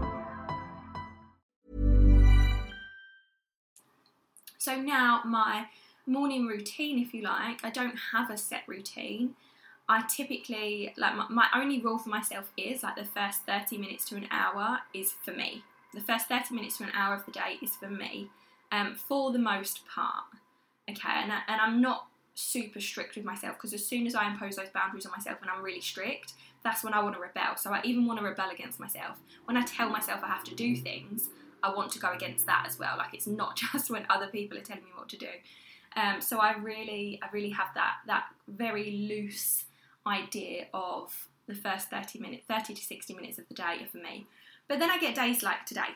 So 4.58 4.80
now 4.80 5.22
my 5.26 5.66
morning 6.06 6.46
routine, 6.46 6.98
if 6.98 7.12
you 7.12 7.20
like, 7.22 7.62
I 7.64 7.70
don't 7.70 7.96
have 8.12 8.30
a 8.30 8.38
set 8.38 8.62
routine. 8.66 9.34
I 9.88 10.02
typically 10.08 10.94
like 10.96 11.16
my, 11.16 11.26
my 11.28 11.46
only 11.54 11.80
rule 11.80 11.98
for 11.98 12.08
myself 12.08 12.50
is 12.56 12.82
like 12.82 12.96
the 12.96 13.04
first 13.04 13.42
30 13.42 13.76
minutes 13.76 14.06
to 14.06 14.16
an 14.16 14.26
hour 14.30 14.78
is 14.94 15.12
for 15.22 15.32
me. 15.32 15.62
The 15.92 16.00
first 16.00 16.28
30 16.28 16.54
minutes 16.54 16.78
to 16.78 16.84
an 16.84 16.92
hour 16.94 17.14
of 17.14 17.26
the 17.26 17.32
day 17.32 17.58
is 17.62 17.76
for 17.76 17.90
me, 17.90 18.30
um, 18.72 18.94
for 18.94 19.32
the 19.32 19.38
most 19.38 19.86
part 19.86 20.24
okay 20.88 21.22
and, 21.22 21.32
I, 21.32 21.40
and 21.48 21.60
i'm 21.60 21.80
not 21.80 22.06
super 22.34 22.80
strict 22.80 23.14
with 23.16 23.24
myself 23.24 23.56
because 23.56 23.72
as 23.72 23.86
soon 23.86 24.06
as 24.06 24.14
i 24.14 24.28
impose 24.28 24.56
those 24.56 24.68
boundaries 24.70 25.06
on 25.06 25.12
myself 25.12 25.38
and 25.40 25.50
i'm 25.50 25.62
really 25.62 25.80
strict 25.80 26.34
that's 26.64 26.82
when 26.82 26.94
i 26.94 27.02
want 27.02 27.14
to 27.14 27.20
rebel. 27.20 27.56
So 27.56 27.70
i 27.70 27.80
even 27.84 28.06
want 28.06 28.18
to 28.18 28.24
rebel 28.24 28.50
against 28.50 28.80
myself. 28.80 29.18
When 29.44 29.56
i 29.56 29.62
tell 29.62 29.90
myself 29.90 30.20
i 30.24 30.28
have 30.28 30.42
to 30.44 30.54
do 30.54 30.74
things 30.74 31.28
i 31.62 31.72
want 31.72 31.92
to 31.92 31.98
go 31.98 32.12
against 32.12 32.46
that 32.46 32.64
as 32.66 32.78
well. 32.78 32.96
Like 32.98 33.14
it's 33.14 33.26
not 33.26 33.56
just 33.72 33.90
when 33.90 34.04
other 34.10 34.26
people 34.26 34.58
are 34.58 34.62
telling 34.62 34.82
me 34.82 34.90
what 34.96 35.08
to 35.10 35.18
do. 35.18 35.28
Um, 35.96 36.20
so 36.20 36.38
i 36.38 36.56
really 36.56 37.20
i 37.22 37.28
really 37.30 37.50
have 37.50 37.68
that 37.74 37.98
that 38.06 38.24
very 38.48 38.90
loose 39.08 39.66
idea 40.06 40.66
of 40.74 41.28
the 41.46 41.54
first 41.54 41.88
30 41.88 42.18
minutes 42.18 42.44
30 42.48 42.74
to 42.74 42.82
60 42.82 43.14
minutes 43.14 43.38
of 43.38 43.46
the 43.48 43.54
day 43.54 43.86
for 43.92 43.98
me. 43.98 44.26
But 44.66 44.78
then 44.78 44.90
i 44.90 44.98
get 44.98 45.14
days 45.14 45.42
like 45.42 45.66
today 45.66 45.92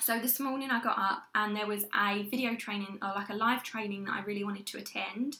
so 0.00 0.18
this 0.18 0.40
morning 0.40 0.70
I 0.70 0.82
got 0.82 0.98
up 0.98 1.24
and 1.34 1.56
there 1.56 1.66
was 1.66 1.84
a 1.94 2.22
video 2.24 2.54
training 2.54 2.98
or 3.02 3.08
like 3.14 3.28
a 3.28 3.34
live 3.34 3.62
training 3.62 4.04
that 4.04 4.14
I 4.14 4.22
really 4.22 4.44
wanted 4.44 4.66
to 4.66 4.78
attend, 4.78 5.38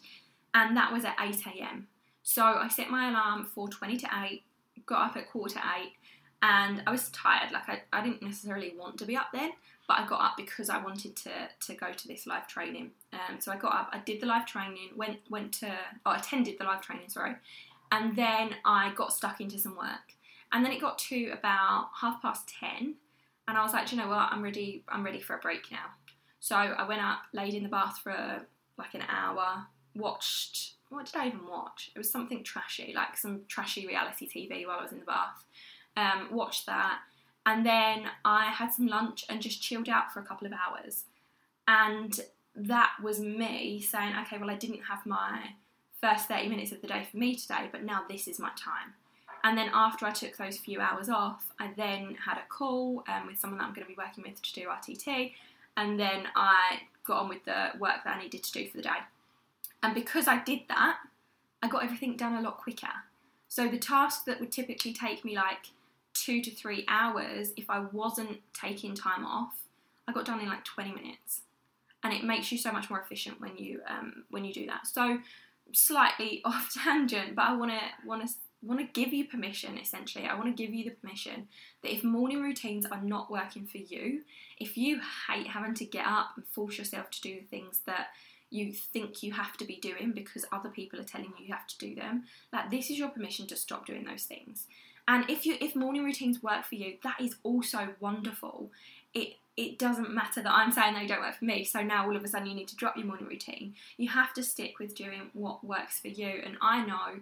and 0.55 0.77
that 0.77 0.93
was 0.93 1.05
at 1.05 1.17
8 1.21 1.37
a.m. 1.47 1.89
So 2.23 2.45
I 2.45 2.69
set 2.69 2.91
my 2.91 3.11
alarm 3.11 3.45
for 3.45 3.69
20 3.69 3.99
to 3.99 4.09
8, 4.25 4.43
got 4.87 5.11
up 5.11 5.17
at 5.17 5.31
quarter 5.31 5.55
to 5.55 5.61
8, 5.61 5.93
and 6.43 6.83
I 6.87 6.91
was 6.91 7.11
tired. 7.11 7.53
Like 7.53 7.69
I, 7.69 7.83
I 7.93 8.03
didn't 8.03 8.23
necessarily 8.23 8.75
want 8.79 8.99
to 8.99 9.05
be 9.05 9.17
up 9.17 9.29
then, 9.33 9.53
but 9.87 9.99
I 9.99 10.07
got 10.07 10.21
up 10.21 10.37
because 10.37 10.71
I 10.71 10.79
wanted 10.83 11.17
to, 11.17 11.31
to 11.67 11.75
go 11.75 11.93
to 11.93 12.09
this 12.09 12.27
live 12.27 12.47
training. 12.49 12.91
Um, 13.13 13.41
so 13.41 13.53
I 13.53 13.57
got 13.57 13.75
up, 13.75 13.91
I 13.93 13.99
did 13.99 14.21
the 14.21 14.27
live 14.27 14.47
training, 14.47 14.91
went 14.97 15.19
went 15.29 15.53
to 15.55 15.73
or 16.07 16.17
attended 16.17 16.57
the 16.59 16.65
live 16.65 16.81
training, 16.81 17.09
sorry, 17.09 17.35
and 17.93 18.17
then 18.17 18.51
I 18.65 18.93
got 18.95 19.13
stuck 19.13 19.41
into 19.41 19.59
some 19.59 19.77
work. 19.77 20.13
And 20.53 20.65
then 20.65 20.73
it 20.73 20.81
got 20.81 20.99
to 20.99 21.31
about 21.33 21.89
half 22.01 22.23
past 22.23 22.49
ten, 22.49 22.95
and 23.47 23.59
I 23.59 23.63
was 23.63 23.73
like, 23.73 23.93
you 23.93 23.99
know 23.99 24.09
what, 24.09 24.29
I'm 24.31 24.43
ready. 24.43 24.85
I'm 24.89 25.05
ready 25.05 25.21
for 25.21 25.35
a 25.37 25.39
break 25.39 25.71
now. 25.71 25.87
So 26.41 26.57
I 26.57 26.87
went 26.87 27.03
up, 27.03 27.21
laid 27.33 27.55
in 27.55 27.63
the 27.63 27.69
bath 27.69 27.99
for 28.03 28.47
like 28.79 28.95
an 28.95 29.03
hour, 29.09 29.67
watched. 29.95 30.75
What 30.89 31.07
did 31.07 31.17
I 31.17 31.29
even 31.29 31.47
watch? 31.49 31.91
It 31.95 31.99
was 31.99 32.11
something 32.11 32.45
trashy, 32.45 32.93
like 32.95 33.17
some 33.17 33.43
trashy 33.49 33.87
reality 33.87 34.29
TV 34.29 34.67
while 34.67 34.79
I 34.79 34.83
was 34.83 34.93
in 34.93 35.01
the 35.01 35.05
bath. 35.05 35.45
Um, 35.97 36.29
watched 36.31 36.67
that, 36.67 36.99
and 37.47 37.65
then 37.65 38.05
I 38.25 38.47
had 38.47 38.73
some 38.73 38.87
lunch 38.87 39.25
and 39.29 39.41
just 39.41 39.63
chilled 39.63 39.89
out 39.89 40.13
for 40.13 40.21
a 40.21 40.25
couple 40.25 40.47
of 40.47 40.53
hours. 40.53 41.05
And 41.69 42.19
that 42.57 42.93
was 43.03 43.21
me 43.21 43.81
saying, 43.81 44.15
okay, 44.23 44.39
well, 44.39 44.51
I 44.51 44.57
didn't 44.57 44.83
have 44.89 45.07
my 45.07 45.55
first 46.01 46.29
30 46.29 46.49
minutes 46.49 46.73
of 46.73 46.81
the 46.81 46.89
day 46.89 47.07
for 47.11 47.17
me 47.17 47.35
today, 47.35 47.69
but 47.71 47.83
now 47.83 48.05
this 48.09 48.29
is 48.29 48.39
my 48.39 48.51
time. 48.57 48.95
And 49.45 49.59
then 49.59 49.71
after 49.75 50.07
I 50.07 50.11
took 50.11 50.39
those 50.39 50.57
few 50.57 50.81
hours 50.81 51.11
off, 51.11 51.53
I 51.61 51.71
then 51.77 52.17
had 52.27 52.39
a 52.39 52.49
call 52.49 53.05
um, 53.07 53.27
with 53.27 53.39
someone 53.39 53.59
that 53.59 53.67
I'm 53.67 53.75
going 53.75 53.87
to 53.87 53.93
be 53.93 53.97
working 53.97 54.25
with 54.27 54.41
to 54.41 54.53
do 54.55 54.69
RTT, 54.69 55.33
and 55.77 56.01
then 56.01 56.25
I 56.35 56.81
got 57.05 57.23
on 57.23 57.29
with 57.29 57.45
the 57.45 57.73
work 57.79 58.05
that 58.05 58.17
I 58.17 58.23
needed 58.23 58.43
to 58.43 58.53
do 58.53 58.67
for 58.69 58.79
the 58.79 58.83
day. 58.83 58.99
And 59.83 59.95
because 59.95 60.27
I 60.27 60.43
did 60.43 60.61
that, 60.69 60.97
I 61.63 61.69
got 61.69 61.85
everything 61.85 62.17
done 62.17 62.37
a 62.37 62.41
lot 62.41 62.57
quicker. 62.57 62.89
So 63.49 63.69
the 63.69 63.79
task 63.79 64.25
that 64.25 64.41
would 64.41 64.51
typically 64.51 64.95
take 64.95 65.25
me 65.25 65.37
like 65.37 65.71
two 66.15 66.41
to 66.41 66.51
three 66.51 66.87
hours 66.89 67.53
if 67.57 67.69
I 67.69 67.81
wasn't 67.93 68.41
taking 68.55 68.95
time 68.95 69.27
off, 69.27 69.55
I 70.09 70.13
got 70.13 70.25
done 70.25 70.41
in 70.41 70.49
like 70.49 70.65
20 70.65 70.93
minutes. 70.93 71.43
And 72.03 72.15
it 72.15 72.25
makes 72.25 72.51
you 72.51 72.57
so 72.59 72.73
much 72.73 72.89
more 72.89 73.01
efficient 73.01 73.41
when 73.41 73.57
you 73.57 73.81
um, 73.89 74.25
when 74.31 74.45
you 74.45 74.53
do 74.53 74.67
that. 74.67 74.87
So 74.87 75.19
slightly 75.73 76.41
off 76.45 76.75
tangent, 76.75 77.35
but 77.35 77.43
I 77.43 77.57
want 77.57 77.73
to 77.73 78.07
want 78.07 78.27
to 78.27 78.35
want 78.65 78.81
to 78.81 79.01
give 79.01 79.13
you 79.13 79.27
permission 79.27 79.79
essentially. 79.79 80.27
I 80.27 80.35
want 80.35 80.55
to 80.55 80.63
give 80.63 80.75
you 80.75 80.85
the 80.85 80.91
permission 80.91 81.49
that 81.83 81.93
if 81.93 82.05
morning 82.05 82.43
routines 82.43 82.87
are 82.87 83.03
not 83.03 83.31
working 83.31 83.67
for 83.67 83.79
you, 83.79 84.23
if 84.59 84.77
you 84.77 85.01
hate 85.29 85.49
having 85.49 85.75
to 85.75 85.85
get 85.85 86.07
up 86.07 86.31
and 86.37 86.47
force 86.47 86.79
yourself 86.79 87.11
to 87.11 87.21
do 87.21 87.41
the 87.41 87.47
things 87.47 87.81
that 87.87 88.09
you 88.51 88.73
think 88.73 89.23
you 89.23 89.33
have 89.33 89.57
to 89.57 89.65
be 89.65 89.77
doing 89.77 90.13
because 90.13 90.45
other 90.53 90.69
people 90.69 91.01
are 91.01 91.05
telling 91.05 91.33
you 91.39 91.47
you 91.47 91.53
have 91.53 91.67
to 91.67 91.79
do 91.79 91.95
them, 91.95 92.25
like 92.53 92.71
this 92.71 92.91
is 92.91 92.99
your 92.99 93.09
permission 93.09 93.47
to 93.49 93.57
stop 93.57 93.87
doing 93.87 94.05
those 94.05 94.25
things. 94.25 94.67
And 95.07 95.29
if 95.29 95.45
you 95.45 95.57
if 95.61 95.77
morning 95.77 96.05
routines 96.05 96.43
work 96.43 96.65
for 96.65 96.77
you, 96.77 96.95
that 97.03 97.21
is 97.21 97.37
also 97.43 97.89
wonderful. 98.01 98.71
It 99.13 99.35
it 99.57 99.79
doesn't 99.79 100.13
matter 100.13 100.43
that 100.43 100.53
I'm 100.53 100.73
saying 100.73 100.95
they 100.95 101.07
don't 101.07 101.21
work 101.21 101.39
for 101.39 101.45
me. 101.45 101.65
So 101.65 101.83
now 101.83 102.07
all 102.07 102.17
of 102.17 102.25
a 102.25 102.29
sudden 102.29 102.49
you 102.49 102.55
need 102.55 102.69
to 102.69 102.77
drop 102.77 102.97
your 102.97 103.07
morning 103.07 103.27
routine. 103.27 103.75
You 103.97 104.09
have 104.09 104.33
to 104.35 104.43
stick 104.43 104.79
with 104.79 104.95
doing 104.95 105.31
what 105.33 105.65
works 105.65 106.01
for 106.01 106.09
you. 106.09 106.43
And 106.45 106.57
I 106.61 106.85
know 106.85 107.21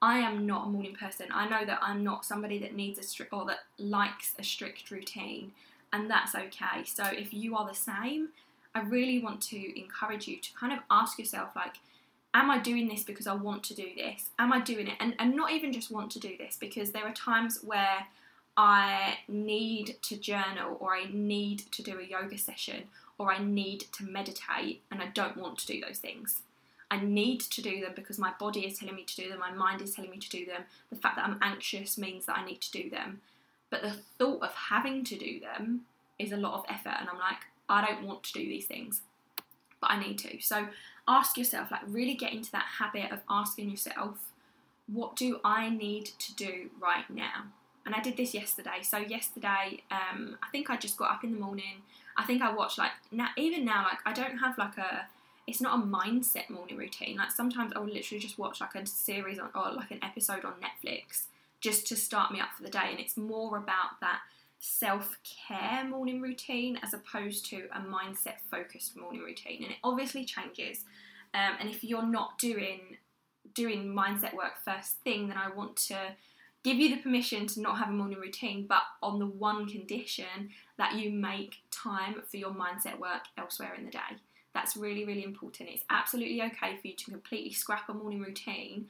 I 0.00 0.18
am 0.18 0.46
not 0.46 0.66
a 0.66 0.70
morning 0.70 0.94
person. 0.94 1.26
I 1.32 1.48
know 1.48 1.64
that 1.64 1.80
I'm 1.82 2.04
not 2.04 2.24
somebody 2.24 2.58
that 2.60 2.74
needs 2.74 2.98
a 2.98 3.02
strict 3.02 3.32
or 3.32 3.44
that 3.46 3.60
likes 3.78 4.34
a 4.38 4.44
strict 4.44 4.90
routine, 4.90 5.52
and 5.92 6.08
that's 6.08 6.34
okay. 6.34 6.84
So 6.84 7.04
if 7.04 7.34
you 7.34 7.56
are 7.56 7.66
the 7.66 7.74
same, 7.74 8.28
I 8.74 8.82
really 8.82 9.18
want 9.18 9.40
to 9.42 9.80
encourage 9.80 10.28
you 10.28 10.36
to 10.36 10.54
kind 10.54 10.72
of 10.72 10.80
ask 10.90 11.18
yourself 11.18 11.50
like 11.56 11.74
am 12.34 12.50
I 12.50 12.58
doing 12.58 12.88
this 12.88 13.02
because 13.02 13.26
I 13.26 13.34
want 13.34 13.64
to 13.64 13.74
do 13.74 13.88
this? 13.96 14.30
Am 14.38 14.52
I 14.52 14.60
doing 14.60 14.86
it? 14.86 14.96
And 15.00 15.14
and 15.18 15.34
not 15.34 15.50
even 15.52 15.72
just 15.72 15.90
want 15.90 16.10
to 16.12 16.20
do 16.20 16.36
this 16.36 16.56
because 16.58 16.92
there 16.92 17.04
are 17.04 17.12
times 17.12 17.60
where 17.64 18.06
I 18.56 19.18
need 19.28 19.96
to 20.02 20.16
journal 20.16 20.76
or 20.80 20.94
I 20.94 21.06
need 21.12 21.60
to 21.72 21.82
do 21.82 21.98
a 21.98 22.04
yoga 22.04 22.38
session 22.38 22.84
or 23.16 23.32
I 23.32 23.38
need 23.38 23.84
to 23.92 24.04
meditate 24.04 24.82
and 24.90 25.00
I 25.00 25.06
don't 25.06 25.36
want 25.36 25.58
to 25.58 25.66
do 25.66 25.80
those 25.80 25.98
things. 25.98 26.42
I 26.90 27.00
need 27.00 27.40
to 27.40 27.62
do 27.62 27.80
them 27.80 27.92
because 27.94 28.18
my 28.18 28.32
body 28.38 28.66
is 28.66 28.78
telling 28.78 28.94
me 28.94 29.04
to 29.04 29.16
do 29.16 29.28
them, 29.28 29.40
my 29.40 29.50
mind 29.50 29.82
is 29.82 29.94
telling 29.94 30.10
me 30.10 30.18
to 30.18 30.28
do 30.30 30.46
them. 30.46 30.62
The 30.90 30.96
fact 30.96 31.16
that 31.16 31.26
I'm 31.26 31.38
anxious 31.42 31.98
means 31.98 32.26
that 32.26 32.38
I 32.38 32.44
need 32.44 32.60
to 32.62 32.70
do 32.70 32.88
them. 32.88 33.20
But 33.70 33.82
the 33.82 33.92
thought 34.18 34.42
of 34.42 34.54
having 34.54 35.04
to 35.04 35.18
do 35.18 35.40
them 35.40 35.82
is 36.18 36.32
a 36.32 36.36
lot 36.36 36.54
of 36.54 36.64
effort, 36.68 36.96
and 36.98 37.08
I'm 37.08 37.18
like, 37.18 37.44
I 37.68 37.86
don't 37.86 38.06
want 38.06 38.22
to 38.24 38.32
do 38.32 38.40
these 38.40 38.64
things, 38.64 39.02
but 39.80 39.90
I 39.90 40.00
need 40.00 40.18
to. 40.20 40.40
So 40.40 40.68
ask 41.06 41.36
yourself, 41.36 41.70
like, 41.70 41.82
really 41.86 42.14
get 42.14 42.32
into 42.32 42.50
that 42.52 42.64
habit 42.78 43.12
of 43.12 43.20
asking 43.28 43.70
yourself, 43.70 44.18
what 44.86 45.16
do 45.16 45.38
I 45.44 45.68
need 45.68 46.06
to 46.18 46.34
do 46.34 46.70
right 46.80 47.08
now? 47.10 47.44
And 47.84 47.94
I 47.94 48.00
did 48.00 48.16
this 48.16 48.34
yesterday. 48.34 48.82
So 48.82 48.98
yesterday, 48.98 49.82
um, 49.90 50.38
I 50.42 50.48
think 50.50 50.70
I 50.70 50.76
just 50.76 50.96
got 50.96 51.10
up 51.10 51.24
in 51.24 51.32
the 51.32 51.38
morning. 51.38 51.82
I 52.16 52.24
think 52.24 52.42
I 52.42 52.52
watched 52.52 52.78
like 52.78 52.90
now, 53.10 53.28
even 53.36 53.64
now, 53.64 53.84
like 53.84 53.98
I 54.04 54.12
don't 54.12 54.38
have 54.38 54.58
like 54.58 54.76
a 54.76 55.06
it's 55.48 55.62
not 55.62 55.78
a 55.78 55.82
mindset 55.82 56.50
morning 56.50 56.76
routine. 56.76 57.16
Like 57.16 57.30
sometimes 57.30 57.72
I 57.74 57.78
will 57.78 57.86
literally 57.86 58.20
just 58.20 58.38
watch 58.38 58.60
like 58.60 58.74
a 58.74 58.86
series 58.86 59.38
on, 59.38 59.48
or 59.54 59.72
like 59.72 59.90
an 59.90 60.00
episode 60.02 60.44
on 60.44 60.52
Netflix 60.60 61.22
just 61.60 61.86
to 61.88 61.96
start 61.96 62.30
me 62.30 62.38
up 62.38 62.50
for 62.56 62.62
the 62.62 62.68
day, 62.68 62.88
and 62.90 63.00
it's 63.00 63.16
more 63.16 63.56
about 63.56 63.98
that 64.00 64.20
self 64.60 65.16
care 65.24 65.84
morning 65.84 66.20
routine 66.20 66.78
as 66.82 66.92
opposed 66.92 67.46
to 67.46 67.68
a 67.72 67.80
mindset 67.80 68.36
focused 68.50 68.96
morning 68.96 69.22
routine. 69.22 69.62
And 69.62 69.72
it 69.72 69.78
obviously 69.82 70.24
changes. 70.24 70.84
Um, 71.32 71.56
and 71.60 71.70
if 71.70 71.82
you're 71.82 72.06
not 72.06 72.38
doing 72.38 72.98
doing 73.54 73.86
mindset 73.86 74.34
work 74.34 74.52
first 74.64 74.96
thing, 75.02 75.28
then 75.28 75.38
I 75.38 75.48
want 75.48 75.76
to 75.76 75.96
give 76.62 76.76
you 76.76 76.94
the 76.94 77.00
permission 77.00 77.46
to 77.46 77.60
not 77.62 77.78
have 77.78 77.88
a 77.88 77.92
morning 77.92 78.18
routine, 78.18 78.66
but 78.68 78.82
on 79.02 79.18
the 79.18 79.26
one 79.26 79.66
condition 79.66 80.50
that 80.76 80.96
you 80.96 81.10
make 81.10 81.56
time 81.70 82.20
for 82.30 82.36
your 82.36 82.50
mindset 82.50 82.98
work 82.98 83.22
elsewhere 83.38 83.74
in 83.74 83.86
the 83.86 83.90
day. 83.90 84.18
That's 84.54 84.76
really, 84.76 85.04
really 85.04 85.24
important. 85.24 85.68
It's 85.70 85.84
absolutely 85.90 86.42
okay 86.42 86.76
for 86.80 86.88
you 86.88 86.94
to 86.94 87.10
completely 87.10 87.52
scrap 87.52 87.88
a 87.88 87.94
morning 87.94 88.20
routine, 88.20 88.88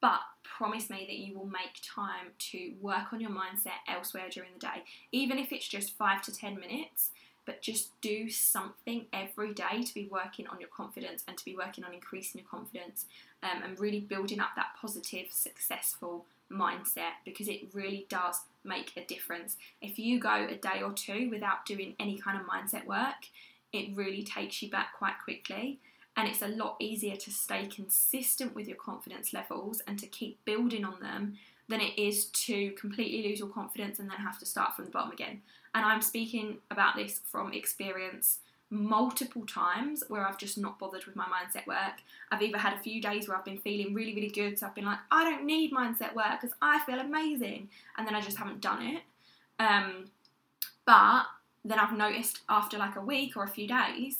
but 0.00 0.20
promise 0.42 0.90
me 0.90 1.04
that 1.06 1.16
you 1.16 1.38
will 1.38 1.46
make 1.46 1.80
time 1.82 2.32
to 2.38 2.72
work 2.80 3.12
on 3.12 3.20
your 3.20 3.30
mindset 3.30 3.80
elsewhere 3.88 4.28
during 4.30 4.50
the 4.54 4.58
day, 4.58 4.84
even 5.12 5.38
if 5.38 5.52
it's 5.52 5.68
just 5.68 5.96
five 5.96 6.22
to 6.22 6.32
10 6.32 6.58
minutes. 6.58 7.10
But 7.46 7.60
just 7.60 8.00
do 8.00 8.30
something 8.30 9.04
every 9.12 9.52
day 9.52 9.82
to 9.84 9.92
be 9.92 10.08
working 10.10 10.46
on 10.46 10.60
your 10.60 10.70
confidence 10.70 11.24
and 11.28 11.36
to 11.36 11.44
be 11.44 11.54
working 11.54 11.84
on 11.84 11.92
increasing 11.92 12.40
your 12.40 12.48
confidence 12.48 13.04
um, 13.42 13.62
and 13.62 13.78
really 13.78 14.00
building 14.00 14.40
up 14.40 14.52
that 14.56 14.68
positive, 14.80 15.26
successful 15.30 16.24
mindset 16.50 17.20
because 17.24 17.48
it 17.48 17.60
really 17.72 18.06
does 18.08 18.40
make 18.64 18.92
a 18.96 19.04
difference. 19.04 19.56
If 19.82 19.98
you 19.98 20.18
go 20.20 20.46
a 20.48 20.54
day 20.54 20.82
or 20.82 20.92
two 20.92 21.28
without 21.30 21.66
doing 21.66 21.94
any 22.00 22.18
kind 22.18 22.40
of 22.40 22.46
mindset 22.46 22.86
work, 22.86 23.28
it 23.74 23.96
really 23.96 24.22
takes 24.22 24.62
you 24.62 24.70
back 24.70 24.94
quite 24.96 25.14
quickly. 25.22 25.80
And 26.16 26.28
it's 26.28 26.42
a 26.42 26.48
lot 26.48 26.76
easier 26.78 27.16
to 27.16 27.30
stay 27.30 27.66
consistent 27.66 28.54
with 28.54 28.68
your 28.68 28.76
confidence 28.76 29.32
levels 29.32 29.82
and 29.86 29.98
to 29.98 30.06
keep 30.06 30.44
building 30.44 30.84
on 30.84 31.00
them 31.00 31.36
than 31.68 31.80
it 31.80 31.98
is 31.98 32.26
to 32.26 32.70
completely 32.72 33.28
lose 33.28 33.40
your 33.40 33.48
confidence 33.48 33.98
and 33.98 34.08
then 34.08 34.18
have 34.18 34.38
to 34.38 34.46
start 34.46 34.76
from 34.76 34.84
the 34.84 34.90
bottom 34.90 35.10
again. 35.10 35.42
And 35.74 35.84
I'm 35.84 36.02
speaking 36.02 36.58
about 36.70 36.94
this 36.94 37.20
from 37.24 37.52
experience 37.52 38.38
multiple 38.70 39.46
times 39.46 40.04
where 40.08 40.26
I've 40.26 40.38
just 40.38 40.58
not 40.58 40.78
bothered 40.78 41.04
with 41.04 41.16
my 41.16 41.26
mindset 41.26 41.66
work. 41.66 42.02
I've 42.30 42.42
either 42.42 42.58
had 42.58 42.74
a 42.74 42.78
few 42.78 43.00
days 43.00 43.28
where 43.28 43.36
I've 43.36 43.44
been 43.44 43.58
feeling 43.58 43.94
really, 43.94 44.14
really 44.14 44.28
good, 44.28 44.58
so 44.58 44.66
I've 44.66 44.74
been 44.74 44.84
like, 44.84 44.98
I 45.10 45.24
don't 45.24 45.44
need 45.44 45.72
mindset 45.72 46.14
work 46.14 46.40
because 46.40 46.56
I 46.60 46.80
feel 46.80 46.98
amazing, 46.98 47.68
and 47.96 48.06
then 48.06 48.14
I 48.14 48.20
just 48.20 48.36
haven't 48.36 48.60
done 48.60 48.82
it. 48.82 49.02
Um, 49.58 50.10
but 50.86 51.26
then 51.64 51.78
I've 51.78 51.96
noticed 51.96 52.40
after 52.48 52.76
like 52.78 52.96
a 52.96 53.00
week 53.00 53.36
or 53.36 53.44
a 53.44 53.48
few 53.48 53.66
days, 53.66 54.18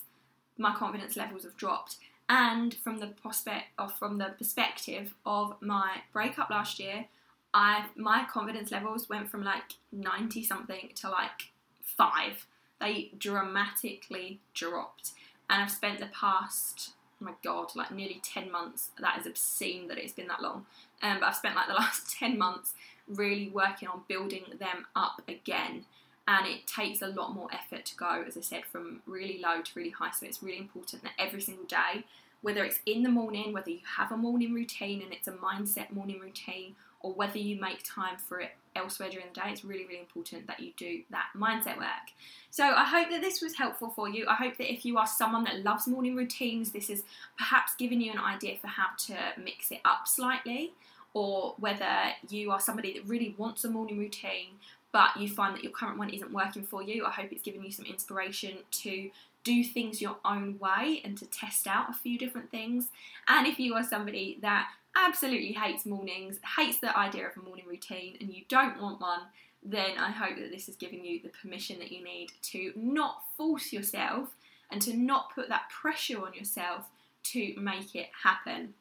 my 0.57 0.75
confidence 0.75 1.17
levels 1.17 1.45
have 1.45 1.57
dropped. 1.57 1.99
And 2.29 2.73
from 2.73 3.01
the 3.01 3.09
prospect 3.09 3.67
or 3.79 3.89
from 3.89 4.17
the 4.17 4.35
perspective 4.39 5.15
of 5.27 5.57
my 5.61 5.99
breakup 6.13 6.49
last 6.49 6.79
year, 6.79 7.07
I 7.53 7.87
my 7.97 8.25
confidence 8.25 8.71
levels 8.71 9.09
went 9.09 9.31
from 9.31 9.45
like 9.45 9.75
90 9.93 10.43
something 10.43 10.91
to 10.97 11.11
like 11.11 11.53
five. 11.83 12.47
They 12.81 13.11
dramatically 13.19 14.41
dropped. 14.55 15.13
And 15.51 15.63
I've 15.63 15.71
spent 15.71 16.01
the 16.01 16.07
past, 16.07 16.93
oh 17.21 17.27
my 17.27 17.33
god, 17.45 17.77
like 17.77 17.91
nearly 17.91 18.21
10 18.25 18.51
months. 18.51 18.91
That 18.99 19.19
is 19.21 19.27
obscene 19.27 19.89
that 19.89 19.99
it's 19.99 20.15
been 20.15 20.29
that 20.29 20.43
long. 20.43 20.65
Um, 21.03 21.21
but 21.21 21.27
I've 21.27 21.37
spent 21.37 21.55
like 21.55 21.69
the 21.69 21.75
last 21.75 22.11
10 22.19 22.39
months 22.39 22.73
really 23.07 23.51
working 23.51 23.87
on 23.89 24.01
building 24.09 24.45
them 24.59 24.87
up 24.97 25.21
again 25.29 25.85
and 26.27 26.47
it 26.47 26.67
takes 26.67 27.03
a 27.03 27.09
lot 27.09 27.35
more 27.35 27.49
effort 27.53 27.85
to 27.85 27.97
go, 27.97 28.25
as 28.27 28.37
I 28.37 28.41
said, 28.41 28.65
from 28.65 29.03
really 29.07 29.41
low 29.43 29.61
to 29.63 29.71
really 29.75 29.91
high. 29.91 30.11
So 30.11 30.27
it's 30.27 30.43
really 30.43 30.59
important 30.59 31.03
that 31.03 31.13
every 31.19 31.41
single 31.41 31.67
day, 31.67 32.05
whether 32.41 32.65
it's 32.65 32.81
in 32.87 33.03
the 33.03 33.11
morning, 33.11 33.53
whether 33.53 33.71
you 33.71 33.81
have 33.97 34.11
a 34.11 34.17
morning 34.17 34.55
routine 34.55 35.03
and 35.03 35.13
it's 35.13 35.29
a 35.29 35.33
mindset 35.33 35.93
morning 35.93 36.21
routine, 36.21 36.77
or 37.01 37.13
whether 37.13 37.39
you 37.39 37.61
make 37.61 37.83
time 37.85 38.17
for 38.17 38.41
it 38.41 38.53
elsewhere 38.75 39.11
during 39.11 39.27
the 39.29 39.41
day, 39.41 39.49
it's 39.51 39.65
really, 39.65 39.85
really 39.85 40.01
important 40.01 40.47
that 40.47 40.61
you 40.61 40.73
do 40.79 41.03
that 41.11 41.27
mindset 41.37 41.77
work. 41.77 42.13
So 42.51 42.65
I 42.65 42.85
hope 42.85 43.11
that 43.11 43.21
this 43.21 43.43
was 43.43 43.57
helpful 43.57 43.91
for 43.91 44.09
you. 44.09 44.27
I 44.27 44.35
hope 44.35 44.57
that 44.57 44.73
if 44.73 44.87
you 44.87 44.97
are 44.97 45.07
someone 45.07 45.45
that 45.45 45.63
loves 45.63 45.87
morning 45.87 46.17
routines, 46.17 46.73
this 46.73 46.89
is 46.89 47.03
perhaps 47.37 47.75
giving 47.75 48.01
you 48.01 48.13
an 48.13 48.19
idea 48.19 48.57
for 48.59 48.69
how 48.69 48.89
to 49.07 49.17
mix 49.43 49.71
it 49.71 49.81
up 49.85 50.09
slightly 50.09 50.73
or 51.13 51.55
whether 51.59 52.13
you 52.29 52.51
are 52.51 52.61
somebody 52.61 52.95
that 52.95 53.07
really 53.07 53.35
wants 53.39 53.65
a 53.65 53.71
morning 53.71 53.99
routine 53.99 54.55
but 54.95 55.17
you 55.17 55.29
find 55.29 55.57
that 55.57 55.65
your 55.65 55.73
current 55.73 55.99
one 55.99 56.09
isn't 56.09 56.31
working 56.31 56.63
for 56.63 56.81
you, 56.81 57.05
I 57.05 57.11
hope 57.11 57.33
it's 57.33 57.43
given 57.43 57.65
you 57.65 57.73
some 57.73 57.85
inspiration 57.85 58.59
to 58.71 59.11
do 59.43 59.65
things 59.65 60.01
your 60.01 60.19
own 60.25 60.57
way 60.61 61.03
and 61.05 61.19
to 61.19 61.27
test 61.27 61.67
out 61.67 61.91
a 61.91 61.95
few 61.95 62.17
different 62.17 62.53
things. 62.53 62.91
And 63.27 63.45
if 63.45 63.59
you 63.59 63.75
are 63.75 63.83
somebody 63.83 64.39
that 64.41 64.69
absolutely 64.95 65.51
hates 65.51 65.85
mornings, 65.85 66.39
hates 66.57 66.79
the 66.79 66.97
idea 66.97 67.27
of 67.27 67.37
a 67.37 67.45
morning 67.45 67.65
routine, 67.69 68.17
and 68.21 68.33
you 68.33 68.45
don't 68.49 68.81
want 68.81 69.01
one, 69.01 69.23
then 69.65 69.99
I 69.99 70.13
hope 70.13 70.37
that 70.37 70.53
this 70.53 70.67
has 70.67 70.77
given 70.77 71.05
you 71.05 71.19
the 71.21 71.31
permission 71.31 71.81
that 71.81 71.91
you 71.91 72.05
need 72.05 72.31
to 72.53 72.73
not 72.77 73.25
force 73.37 73.73
yourself 73.73 74.29
and 74.71 74.81
to 74.83 74.97
not 74.97 75.35
put 75.35 75.49
that 75.49 75.71
pressure 75.71 76.25
on 76.25 76.35
yourself 76.35 76.87
to 77.33 77.53
make 77.59 77.97
it 77.97 78.11
happen. 78.23 78.75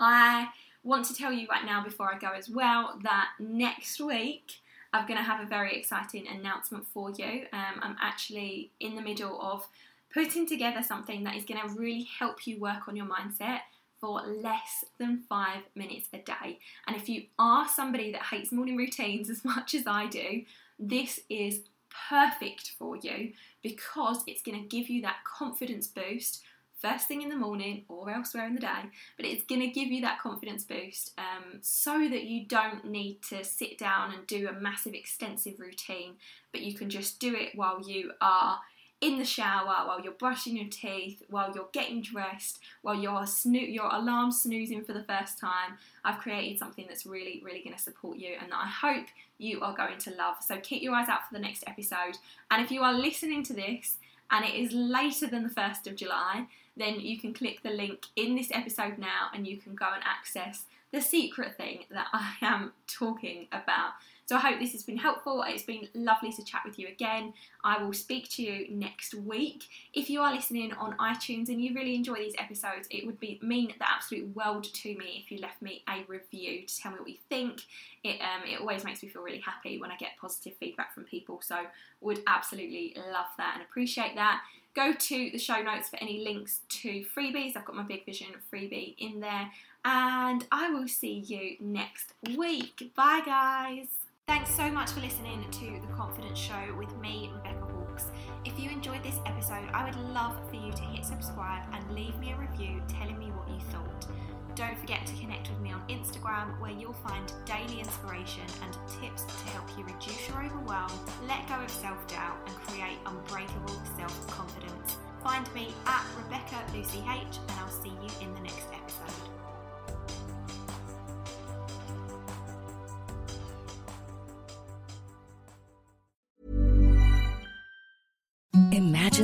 I 0.00 0.48
want 0.82 1.04
to 1.06 1.14
tell 1.14 1.32
you 1.32 1.46
right 1.48 1.64
now 1.64 1.84
before 1.84 2.12
I 2.12 2.18
go 2.18 2.32
as 2.32 2.50
well 2.50 2.98
that 3.04 3.28
next 3.38 4.00
week 4.00 4.54
I'm 4.94 5.08
going 5.08 5.18
to 5.18 5.24
have 5.24 5.40
a 5.40 5.46
very 5.46 5.76
exciting 5.76 6.28
announcement 6.28 6.86
for 6.86 7.10
you. 7.10 7.46
Um, 7.52 7.80
I'm 7.82 7.96
actually 8.00 8.70
in 8.78 8.94
the 8.94 9.02
middle 9.02 9.42
of 9.42 9.66
putting 10.12 10.46
together 10.46 10.84
something 10.84 11.24
that 11.24 11.34
is 11.34 11.44
going 11.44 11.60
to 11.60 11.74
really 11.74 12.06
help 12.16 12.46
you 12.46 12.60
work 12.60 12.86
on 12.86 12.94
your 12.94 13.06
mindset 13.06 13.62
for 14.00 14.22
less 14.22 14.84
than 14.98 15.24
five 15.28 15.62
minutes 15.74 16.06
a 16.12 16.18
day. 16.18 16.60
And 16.86 16.94
if 16.94 17.08
you 17.08 17.24
are 17.40 17.66
somebody 17.68 18.12
that 18.12 18.22
hates 18.22 18.52
morning 18.52 18.76
routines 18.76 19.28
as 19.34 19.44
much 19.44 19.74
as 19.74 19.82
I 19.84 20.06
do, 20.06 20.42
this 20.78 21.18
is 21.28 21.62
perfect 22.08 22.70
for 22.78 22.96
you 22.96 23.32
because 23.64 24.22
it's 24.28 24.42
going 24.42 24.62
to 24.62 24.68
give 24.68 24.88
you 24.88 25.02
that 25.02 25.24
confidence 25.24 25.88
boost 25.88 26.44
first 26.84 27.08
thing 27.08 27.22
in 27.22 27.30
the 27.30 27.36
morning 27.36 27.84
or 27.88 28.10
elsewhere 28.10 28.46
in 28.46 28.54
the 28.54 28.60
day, 28.60 28.90
but 29.16 29.24
it's 29.24 29.42
going 29.44 29.60
to 29.62 29.68
give 29.68 29.88
you 29.88 30.02
that 30.02 30.20
confidence 30.20 30.64
boost 30.64 31.12
um, 31.16 31.58
so 31.62 32.08
that 32.08 32.24
you 32.24 32.46
don't 32.46 32.84
need 32.84 33.22
to 33.22 33.42
sit 33.42 33.78
down 33.78 34.12
and 34.12 34.26
do 34.26 34.48
a 34.48 34.60
massive 34.60 34.92
extensive 34.92 35.58
routine, 35.58 36.14
but 36.52 36.60
you 36.60 36.74
can 36.74 36.90
just 36.90 37.18
do 37.18 37.34
it 37.34 37.54
while 37.54 37.80
you 37.80 38.12
are 38.20 38.58
in 39.00 39.18
the 39.18 39.24
shower, 39.24 39.86
while 39.86 40.00
you're 40.00 40.12
brushing 40.12 40.56
your 40.56 40.68
teeth, 40.70 41.22
while 41.28 41.52
you're 41.54 41.68
getting 41.72 42.00
dressed, 42.00 42.60
while 42.82 42.94
you're 42.94 43.22
snoo- 43.22 43.72
your 43.72 43.92
alarm 43.92 44.30
snoozing 44.30 44.82
for 44.82 44.92
the 44.92 45.02
first 45.02 45.38
time. 45.38 45.76
I've 46.04 46.20
created 46.20 46.58
something 46.58 46.86
that's 46.88 47.04
really, 47.04 47.42
really 47.44 47.62
going 47.62 47.76
to 47.76 47.82
support 47.82 48.16
you 48.16 48.36
and 48.40 48.50
that 48.50 48.60
I 48.62 48.68
hope 48.68 49.06
you 49.38 49.60
are 49.60 49.74
going 49.74 49.98
to 49.98 50.10
love. 50.14 50.36
So 50.40 50.58
keep 50.62 50.82
your 50.82 50.94
eyes 50.94 51.08
out 51.08 51.28
for 51.28 51.34
the 51.34 51.40
next 51.40 51.64
episode. 51.66 52.16
And 52.50 52.64
if 52.64 52.70
you 52.70 52.82
are 52.82 52.94
listening 52.94 53.42
to 53.44 53.52
this 53.52 53.96
and 54.30 54.44
it 54.44 54.54
is 54.54 54.72
later 54.72 55.26
than 55.26 55.42
the 55.42 55.50
1st 55.50 55.86
of 55.86 55.96
July, 55.96 56.46
then 56.76 57.00
you 57.00 57.18
can 57.18 57.32
click 57.32 57.62
the 57.62 57.70
link 57.70 58.06
in 58.16 58.34
this 58.34 58.50
episode 58.52 58.98
now 58.98 59.28
and 59.32 59.46
you 59.46 59.58
can 59.58 59.74
go 59.74 59.86
and 59.94 60.02
access 60.04 60.64
the 60.92 61.00
secret 61.00 61.56
thing 61.56 61.84
that 61.90 62.06
I 62.12 62.34
am 62.42 62.72
talking 62.86 63.48
about. 63.52 63.92
So 64.26 64.36
I 64.36 64.40
hope 64.40 64.58
this 64.58 64.72
has 64.72 64.82
been 64.82 64.96
helpful. 64.96 65.44
It's 65.46 65.64
been 65.64 65.88
lovely 65.94 66.32
to 66.32 66.44
chat 66.44 66.62
with 66.64 66.78
you 66.78 66.88
again. 66.88 67.34
I 67.62 67.82
will 67.82 67.92
speak 67.92 68.30
to 68.30 68.42
you 68.42 68.66
next 68.70 69.14
week. 69.14 69.64
If 69.92 70.08
you 70.08 70.22
are 70.22 70.34
listening 70.34 70.72
on 70.72 70.96
iTunes 70.96 71.48
and 71.48 71.62
you 71.62 71.74
really 71.74 71.94
enjoy 71.94 72.16
these 72.16 72.34
episodes, 72.38 72.88
it 72.90 73.04
would 73.04 73.20
be 73.20 73.38
mean 73.42 73.74
the 73.78 73.88
absolute 73.88 74.34
world 74.34 74.64
to 74.64 74.88
me 74.96 75.22
if 75.22 75.30
you 75.30 75.38
left 75.38 75.60
me 75.60 75.82
a 75.88 76.04
review 76.08 76.66
to 76.66 76.80
tell 76.80 76.92
me 76.92 76.98
what 76.98 77.08
you 77.08 77.18
think. 77.28 77.60
It 78.02 78.20
um, 78.20 78.48
it 78.50 78.60
always 78.60 78.84
makes 78.84 79.02
me 79.02 79.10
feel 79.10 79.22
really 79.22 79.40
happy 79.40 79.78
when 79.78 79.90
I 79.90 79.96
get 79.96 80.10
positive 80.18 80.54
feedback 80.58 80.94
from 80.94 81.04
people. 81.04 81.40
So 81.42 81.58
would 82.00 82.20
absolutely 82.26 82.96
love 82.96 83.26
that 83.36 83.52
and 83.56 83.62
appreciate 83.62 84.14
that. 84.14 84.42
Go 84.74 84.92
to 84.92 85.30
the 85.30 85.38
show 85.38 85.62
notes 85.62 85.88
for 85.88 85.96
any 86.02 86.24
links 86.24 86.60
to 86.68 87.04
freebies. 87.16 87.56
I've 87.56 87.64
got 87.64 87.76
my 87.76 87.84
Big 87.84 88.04
Vision 88.04 88.28
freebie 88.52 88.96
in 88.98 89.20
there. 89.20 89.50
And 89.84 90.44
I 90.50 90.70
will 90.70 90.88
see 90.88 91.18
you 91.18 91.56
next 91.60 92.14
week. 92.36 92.90
Bye, 92.96 93.22
guys. 93.24 94.03
Thanks 94.26 94.56
so 94.56 94.70
much 94.70 94.90
for 94.90 95.00
listening 95.00 95.44
to 95.50 95.86
The 95.86 95.92
Confidence 95.94 96.38
Show 96.38 96.74
with 96.78 96.96
me, 96.98 97.30
Rebecca 97.34 97.66
Hawkes. 97.66 98.06
If 98.46 98.58
you 98.58 98.70
enjoyed 98.70 99.02
this 99.02 99.18
episode, 99.26 99.68
I 99.74 99.84
would 99.84 99.96
love 100.14 100.38
for 100.48 100.56
you 100.56 100.72
to 100.72 100.82
hit 100.82 101.04
subscribe 101.04 101.62
and 101.72 101.94
leave 101.94 102.16
me 102.18 102.32
a 102.32 102.36
review 102.36 102.82
telling 102.88 103.18
me 103.18 103.26
what 103.26 103.46
you 103.48 103.60
thought. 103.70 104.06
Don't 104.54 104.78
forget 104.78 105.04
to 105.06 105.12
connect 105.16 105.50
with 105.50 105.60
me 105.60 105.72
on 105.72 105.82
Instagram 105.88 106.58
where 106.58 106.70
you'll 106.70 106.94
find 106.94 107.32
daily 107.44 107.80
inspiration 107.80 108.44
and 108.62 108.72
tips 109.00 109.24
to 109.24 109.48
help 109.50 109.68
you 109.76 109.84
reduce 109.84 110.28
your 110.28 110.42
overwhelm, 110.42 110.92
let 111.28 111.46
go 111.46 111.54
of 111.54 111.70
self 111.70 112.06
doubt, 112.06 112.38
and 112.46 112.56
create 112.68 112.98
unbreakable 113.04 113.76
self 113.98 114.26
confidence. 114.28 114.96
Find 115.22 115.52
me 115.54 115.74
at 115.86 116.04
Rebecca 116.16 116.64
Lucy 116.74 117.04
H, 117.08 117.38
and 117.48 117.60
I'll 117.60 117.68
see 117.68 117.90
you 117.90 118.26
in 118.26 118.32
the 118.34 118.40
next 118.40 118.68
episode. 118.72 119.33